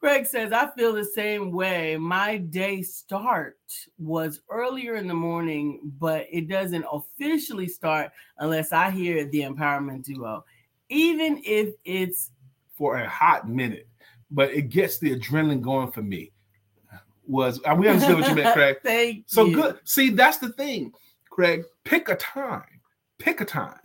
[0.00, 1.94] Greg says, I feel the same way.
[1.98, 3.58] My day start
[3.98, 10.04] was earlier in the morning, but it doesn't officially start unless I hear the empowerment
[10.04, 10.42] duo,
[10.88, 12.30] even if it's
[12.78, 13.88] for a hot minute,
[14.30, 16.32] but it gets the adrenaline going for me.
[17.26, 18.78] Was and we understand what you meant, Craig.
[18.82, 19.54] Thank So you.
[19.54, 19.78] good.
[19.84, 20.92] See, that's the thing,
[21.28, 21.62] Craig.
[21.84, 22.64] Pick a time.
[23.18, 23.78] Pick a time.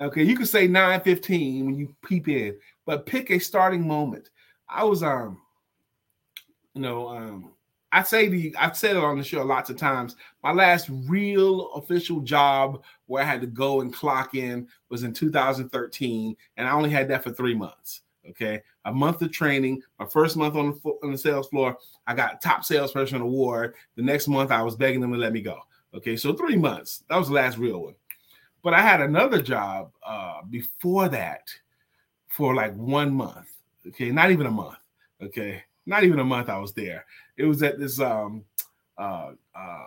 [0.00, 4.28] Okay, you can say 9:15 when you peep in, but pick a starting moment.
[4.68, 5.38] I was um,
[6.74, 7.52] you know, um,
[7.92, 10.16] I say the I've said it on the show lots of times.
[10.42, 15.12] My last real official job where I had to go and clock in was in
[15.12, 18.00] 2013, and I only had that for three months.
[18.30, 19.82] Okay, a month of training.
[19.98, 23.74] My first month on the on the sales floor, I got top salesperson award.
[23.96, 25.58] The next month, I was begging them to let me go.
[25.94, 27.04] Okay, so three months.
[27.10, 27.94] That was the last real one.
[28.62, 31.50] But I had another job uh, before that
[32.28, 33.52] for like one month.
[33.88, 34.78] Okay, not even a month.
[35.20, 36.48] Okay, not even a month.
[36.48, 37.04] I was there.
[37.36, 38.44] It was at this um
[38.98, 39.84] uh uh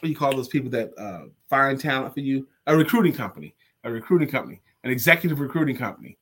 [0.00, 2.46] what do you call those people that uh find talent for you?
[2.66, 6.18] A recruiting company, a recruiting company, an executive recruiting company.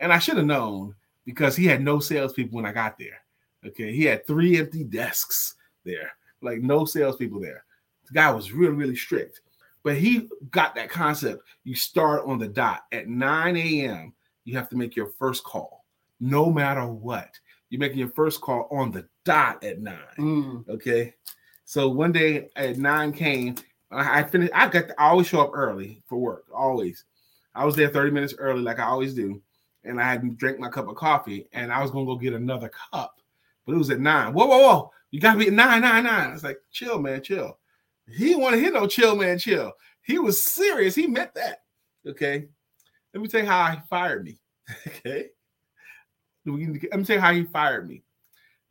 [0.00, 0.94] And I should have known
[1.24, 3.20] because he had no salespeople when I got there.
[3.66, 7.64] Okay, he had three empty desks there, like no salespeople there.
[8.06, 9.40] The guy was really, really strict.
[9.82, 11.42] But he got that concept.
[11.64, 14.12] You start on the dot at 9 a.m.
[14.44, 15.84] You have to make your first call,
[16.20, 17.30] no matter what.
[17.70, 19.98] You're making your first call on the dot at nine.
[20.18, 20.68] Mm.
[20.68, 21.14] Okay.
[21.64, 23.56] So one day at nine came,
[23.90, 24.52] I I finished.
[24.54, 24.90] I got.
[24.98, 26.46] I always show up early for work.
[26.52, 27.04] Always.
[27.54, 29.42] I was there 30 minutes early, like I always do.
[29.84, 32.70] And I had drank my cup of coffee, and I was gonna go get another
[32.92, 33.20] cup,
[33.66, 34.32] but it was at nine.
[34.32, 34.92] Whoa, whoa, whoa!
[35.10, 36.32] You gotta be at nine, nine, nine.
[36.32, 37.58] It's like, chill, man, chill.
[38.06, 39.72] He didn't want to hear no chill, man, chill.
[40.02, 40.94] He was serious.
[40.94, 41.62] He meant that.
[42.06, 42.48] Okay.
[43.12, 44.38] Let me tell you how he fired me.
[44.86, 45.28] okay.
[46.56, 48.02] Let me tell you how he fired me.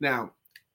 [0.00, 0.32] Now,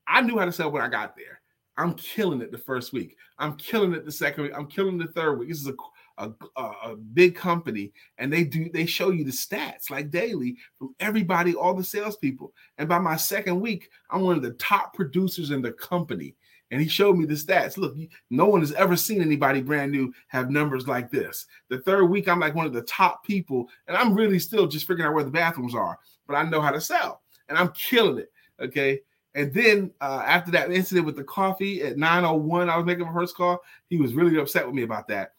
[0.08, 1.42] I knew how to sell when I got there.
[1.76, 3.18] I'm killing it the first week.
[3.40, 4.54] I'm killing it the second week.
[4.56, 5.50] I'm killing the third week.
[5.50, 5.76] This is a
[6.18, 10.94] a, a, big company, and they do they show you the stats like daily from
[11.00, 12.54] everybody, all the salespeople.
[12.78, 16.36] And by my second week, I'm one of the top producers in the company.
[16.72, 17.78] And he showed me the stats.
[17.78, 17.96] Look,
[18.32, 21.46] no one has ever seen anybody brand new have numbers like this.
[21.70, 24.88] The third week, I'm like one of the top people, and I'm really still just
[24.88, 28.20] figuring out where the bathrooms are, but I know how to sell, and I'm killing
[28.20, 28.32] it.
[28.60, 29.02] Okay.
[29.36, 33.14] And then uh, after that incident with the coffee at 9:01, I was making my
[33.14, 33.60] first call.
[33.90, 35.34] He was really upset with me about that.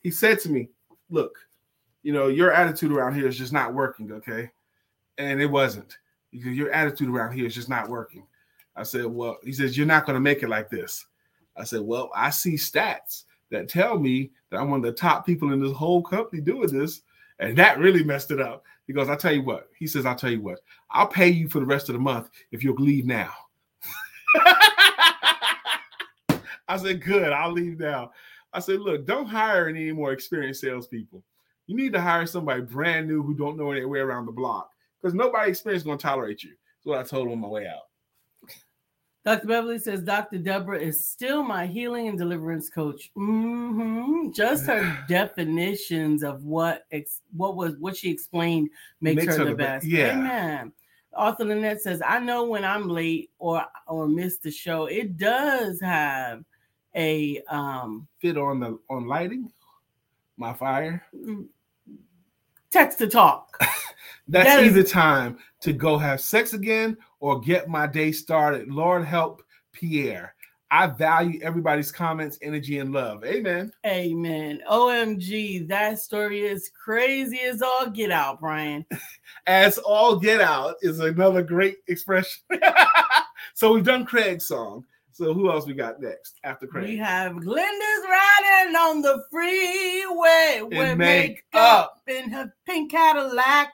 [0.00, 0.68] He said to me,
[1.08, 1.38] "Look,
[2.02, 4.50] you know your attitude around here is just not working, okay?"
[5.16, 5.96] And it wasn't
[6.30, 8.26] because your attitude around here is just not working.
[8.76, 11.06] I said, "Well," he says, "You're not going to make it like this."
[11.56, 15.24] I said, "Well, I see stats that tell me that I'm one of the top
[15.24, 17.00] people in this whole company doing this,
[17.38, 20.16] and that really messed it up." He goes, "I'll tell you what." He says, "I'll
[20.16, 20.58] tell you what.
[20.90, 23.32] I'll pay you for the rest of the month if you'll leave now."
[26.68, 28.10] I said, "Good, I'll leave now."
[28.52, 31.22] I said, "Look, don't hire any more experienced salespeople.
[31.66, 34.70] You need to hire somebody brand new who don't know their way around the block
[35.00, 37.66] because nobody experienced going to tolerate you." That's what I told him on my way
[37.66, 37.82] out.
[39.28, 39.46] Dr.
[39.46, 40.38] Beverly says Dr.
[40.38, 43.10] Deborah is still my healing and deliverance coach.
[43.14, 48.70] hmm Just her definitions of what ex- what was what she explained
[49.02, 49.84] makes, her, the be- best.
[49.86, 50.18] yeah.
[50.18, 50.72] Amen.
[51.12, 55.78] Arthur Lynette says, I know when I'm late or or miss the show, it does
[55.82, 56.42] have
[56.96, 59.52] a um Fit on the on lighting,
[60.38, 61.04] my fire.
[62.70, 63.62] text to talk.
[64.28, 68.68] That's That is- either time to go have sex again or get my day started.
[68.68, 70.34] Lord help Pierre.
[70.70, 73.24] I value everybody's comments, energy, and love.
[73.24, 73.72] Amen.
[73.86, 74.60] Amen.
[74.70, 78.84] OMG, that story is crazy as all get out, Brian.
[79.46, 82.42] As all get out is another great expression.
[83.54, 84.84] so we've done Craig's song.
[85.12, 86.84] So who else we got next after Craig?
[86.84, 91.44] We have Glenda's riding on the freeway with makeup.
[91.54, 93.72] makeup in her pink Cadillac.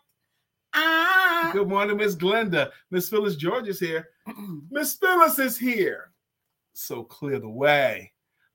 [0.74, 1.50] Ah.
[1.52, 2.70] Good morning, Miss Glenda.
[2.90, 4.08] Miss Phyllis George is here.
[4.70, 6.10] Miss Phyllis is here.
[6.72, 8.12] So clear the way.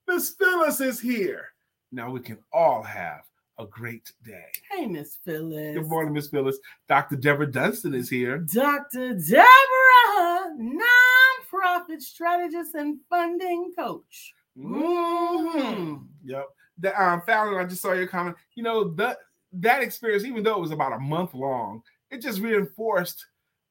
[0.07, 1.45] Miss Phyllis is here.
[1.91, 3.21] Now we can all have
[3.57, 4.45] a great day.
[4.71, 5.75] hey, Miss Phyllis.
[5.75, 6.57] Good morning, Miss Phyllis.
[6.87, 7.15] Dr.
[7.17, 8.37] Deborah Dunstan is here.
[8.39, 9.15] Dr.
[9.15, 14.33] Deborah, nonprofit strategist and funding coach.
[14.57, 16.07] Mhm.
[16.23, 16.45] Yep.
[16.79, 18.37] The, um, Fallon, I just saw your comment.
[18.55, 19.17] You know, that
[19.53, 21.81] that experience, even though it was about a month long,
[22.11, 23.25] it just reinforced,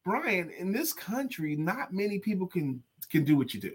[0.05, 3.75] Brian, in this country, not many people can can do what you do.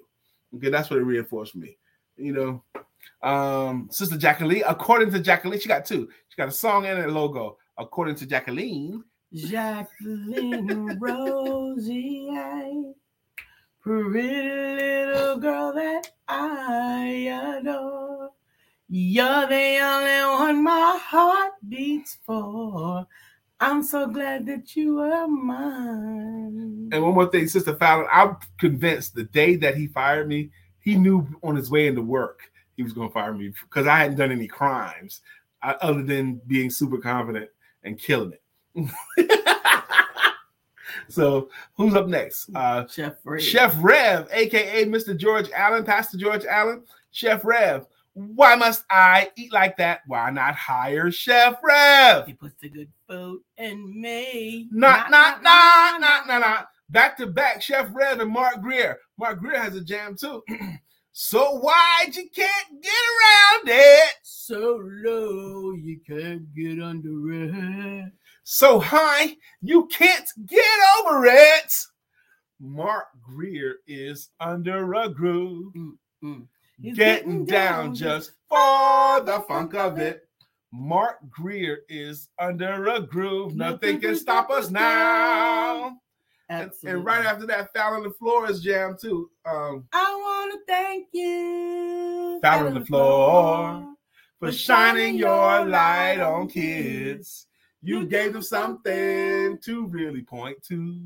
[0.56, 1.78] Okay, that's what it reinforced for me.
[2.16, 6.10] You know, um, Sister Jacqueline, according to Jacqueline, she got two.
[6.30, 7.58] She got a song and a logo.
[7.78, 9.04] According to Jacqueline,
[9.34, 12.30] Jacqueline Rosie,
[13.82, 18.30] pretty little girl that I adore.
[18.90, 23.08] You're the only one my heart beats for.
[23.64, 26.90] I'm so glad that you are mine.
[26.92, 30.50] And one more thing, Sister Fallon, I'm convinced the day that he fired me,
[30.82, 32.42] he knew on his way into work
[32.76, 35.22] he was going to fire me because I hadn't done any crimes
[35.62, 37.50] uh, other than being super confident
[37.84, 38.34] and killing
[38.76, 38.92] it.
[41.08, 42.50] so, who's up next?
[42.54, 43.40] Uh, Chef Ray.
[43.40, 45.16] Chef Rev, aka Mr.
[45.16, 46.84] George Allen, Pastor George Allen.
[47.12, 50.02] Chef Rev, why must I eat like that?
[50.06, 52.28] Why not hire Chef Rev?
[52.28, 54.68] He puts the good food in me.
[54.72, 56.68] Not, not, not, not, not, not.
[56.90, 58.98] Back to back, Chef Rev and Mark Greer.
[59.18, 60.44] Mark Greer has a jam too.
[61.12, 64.14] so wide you can't get around it.
[64.24, 68.12] So low you can't get under it.
[68.44, 70.66] So high you can't get
[71.00, 71.72] over it.
[72.60, 75.74] Mark Greer is under a groove.
[76.24, 76.48] Mm.
[76.82, 80.28] He's Getting down just for the funk of it.
[80.74, 83.56] Mark Greer is under a groove.
[83.56, 85.98] Nothing can stop us now.
[86.50, 89.30] And, and right after that, Fallon the Flores jam too.
[89.46, 93.94] Um, I want to thank you, Fallon the floor
[94.40, 97.46] for shining your light on kids.
[97.84, 101.02] You gave them something to really point to,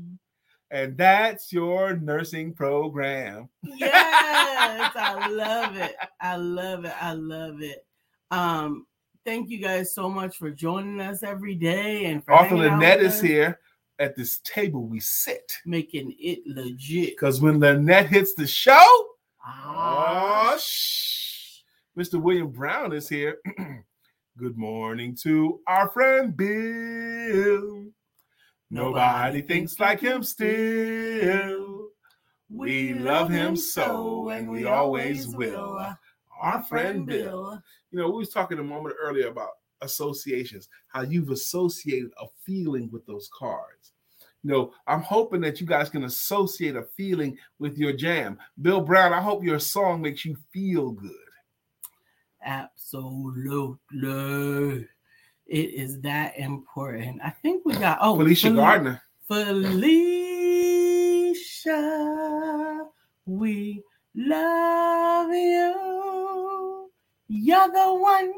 [0.70, 3.50] and that's your nursing program.
[3.62, 5.94] Yes, I love it.
[6.20, 6.94] I love it.
[6.98, 7.86] I love it.
[8.30, 8.86] Um,
[9.28, 13.60] thank you guys so much for joining us every day and Arthur Lynette is here.
[13.98, 17.10] At this table, we sit making it legit.
[17.10, 18.86] because when Lynette hits the show,
[19.44, 21.58] Ah, Oh, shh.
[21.98, 22.18] Mr.
[22.18, 23.36] William Brown is here.
[24.38, 27.84] Good morning to our friend Bill.
[28.70, 31.88] Nobody thinks like him still.
[32.48, 35.94] We love him so, and we always will.
[36.40, 37.60] Our friend Bill.
[37.90, 39.50] You know, we was talking a moment earlier about
[39.82, 43.92] associations, how you've associated a feeling with those cards.
[44.42, 48.38] You know, I'm hoping that you guys can associate a feeling with your jam.
[48.62, 51.10] Bill Brown, I hope your song makes you feel good.
[52.44, 53.78] Absolutely.
[55.46, 57.20] It is that important.
[57.24, 59.02] I think we got oh Felicia Fel- Gardner.
[59.26, 59.58] Felicia,
[63.26, 63.82] we
[64.14, 65.97] love you.
[67.28, 68.32] You're the one,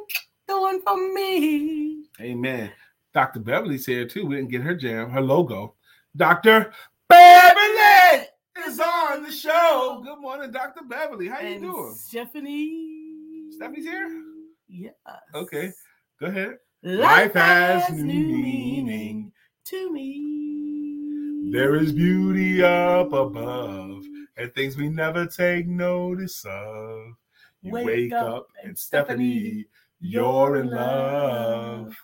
[0.49, 2.07] the one for me.
[2.20, 2.72] Amen.
[3.14, 3.38] Dr.
[3.38, 4.26] Beverly's here too.
[4.26, 5.74] We didn't get her jam, her logo.
[6.16, 6.72] Dr.
[7.09, 8.26] Beverly
[8.66, 10.03] is on the show.
[10.05, 10.82] Good morning, Dr.
[10.88, 11.28] Beverly.
[11.28, 11.95] How you doing?
[11.97, 13.51] Stephanie.
[13.53, 14.22] Stephanie's here?
[14.68, 14.95] Yes.
[15.34, 15.72] Okay.
[16.18, 16.59] Go ahead.
[16.82, 19.30] Life has new meaning
[19.66, 21.53] to me.
[21.53, 24.05] There is beauty up above
[24.36, 27.14] and things we never take notice of.
[27.62, 29.66] You wake, up, and Stephanie,
[30.00, 31.94] you're in love.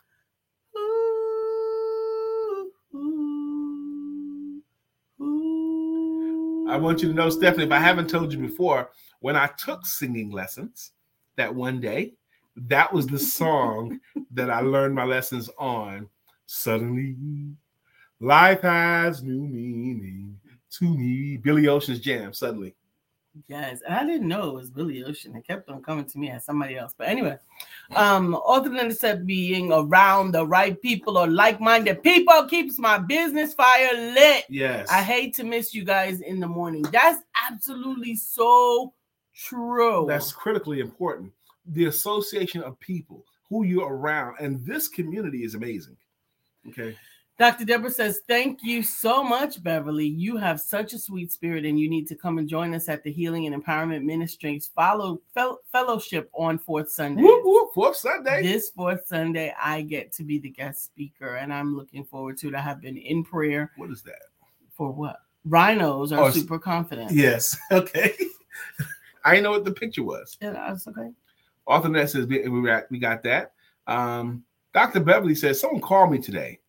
[0.76, 4.62] Ooh, ooh,
[5.22, 6.66] ooh.
[6.68, 8.90] I want you to know, Stephanie, if I haven't told you before,
[9.20, 10.92] when I took singing lessons
[11.36, 12.12] that one day,
[12.56, 13.98] that was the song
[14.32, 16.08] that I learned my lessons on.
[16.44, 17.16] Suddenly,
[18.20, 20.38] life has new meaning
[20.72, 21.38] to me.
[21.38, 22.74] Billy Ocean's jam, suddenly.
[23.48, 25.36] Yes, and I didn't know it was Billy Ocean.
[25.36, 26.94] It kept on coming to me as somebody else.
[26.96, 27.38] But anyway,
[27.94, 33.52] um, other than said being around the right people or like-minded people keeps my business
[33.52, 34.44] fire lit.
[34.48, 34.88] Yes.
[34.90, 36.82] I hate to miss you guys in the morning.
[36.92, 37.20] That's
[37.50, 38.94] absolutely so
[39.36, 40.06] True.
[40.08, 41.32] That's critically important.
[41.66, 45.96] The association of people who you're around, and this community is amazing.
[46.68, 46.96] Okay.
[47.38, 47.66] Dr.
[47.66, 50.06] Deborah says, Thank you so much, Beverly.
[50.06, 53.02] You have such a sweet spirit, and you need to come and join us at
[53.02, 57.22] the Healing and Empowerment Ministries follow fel- fellowship on fourth Sunday.
[57.22, 58.42] Whoop, whoop, fourth Sunday.
[58.42, 62.48] This fourth Sunday, I get to be the guest speaker, and I'm looking forward to
[62.48, 62.54] it.
[62.54, 64.22] I have been in prayer What is that?
[64.74, 65.20] for what?
[65.44, 67.12] Rhinos are Oh, super confident.
[67.12, 67.56] Yes.
[67.70, 68.14] Okay.
[69.24, 70.36] I didn't know what the picture was.
[70.40, 71.10] Yeah, that's okay.
[71.66, 73.52] Author Net says we, we got, we got that.
[73.88, 75.00] Um, Dr.
[75.00, 76.60] Beverly says someone called me today.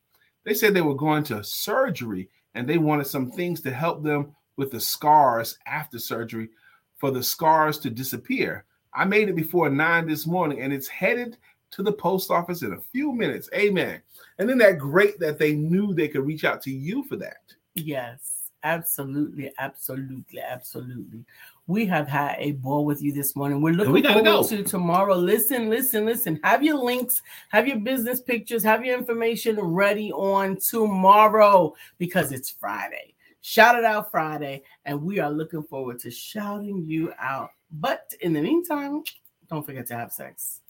[0.47, 4.33] They said they were going to surgery and they wanted some things to help them
[4.55, 6.47] with the scars after surgery
[6.95, 8.63] for the scars to disappear.
[8.93, 11.35] I made it before nine this morning and it's headed
[11.71, 13.49] to the post office in a few minutes.
[13.53, 14.01] Amen.
[14.39, 17.41] And then that great that they knew they could reach out to you for that.
[17.75, 21.25] Yes, absolutely, absolutely, absolutely.
[21.67, 23.61] We have had a ball with you this morning.
[23.61, 24.43] We're looking we forward go.
[24.43, 25.15] to tomorrow.
[25.15, 26.39] Listen, listen, listen.
[26.43, 32.49] Have your links, have your business pictures, have your information ready on tomorrow because it's
[32.49, 33.13] Friday.
[33.41, 37.51] Shout it out Friday, and we are looking forward to shouting you out.
[37.71, 39.03] But in the meantime,
[39.49, 40.61] don't forget to have sex.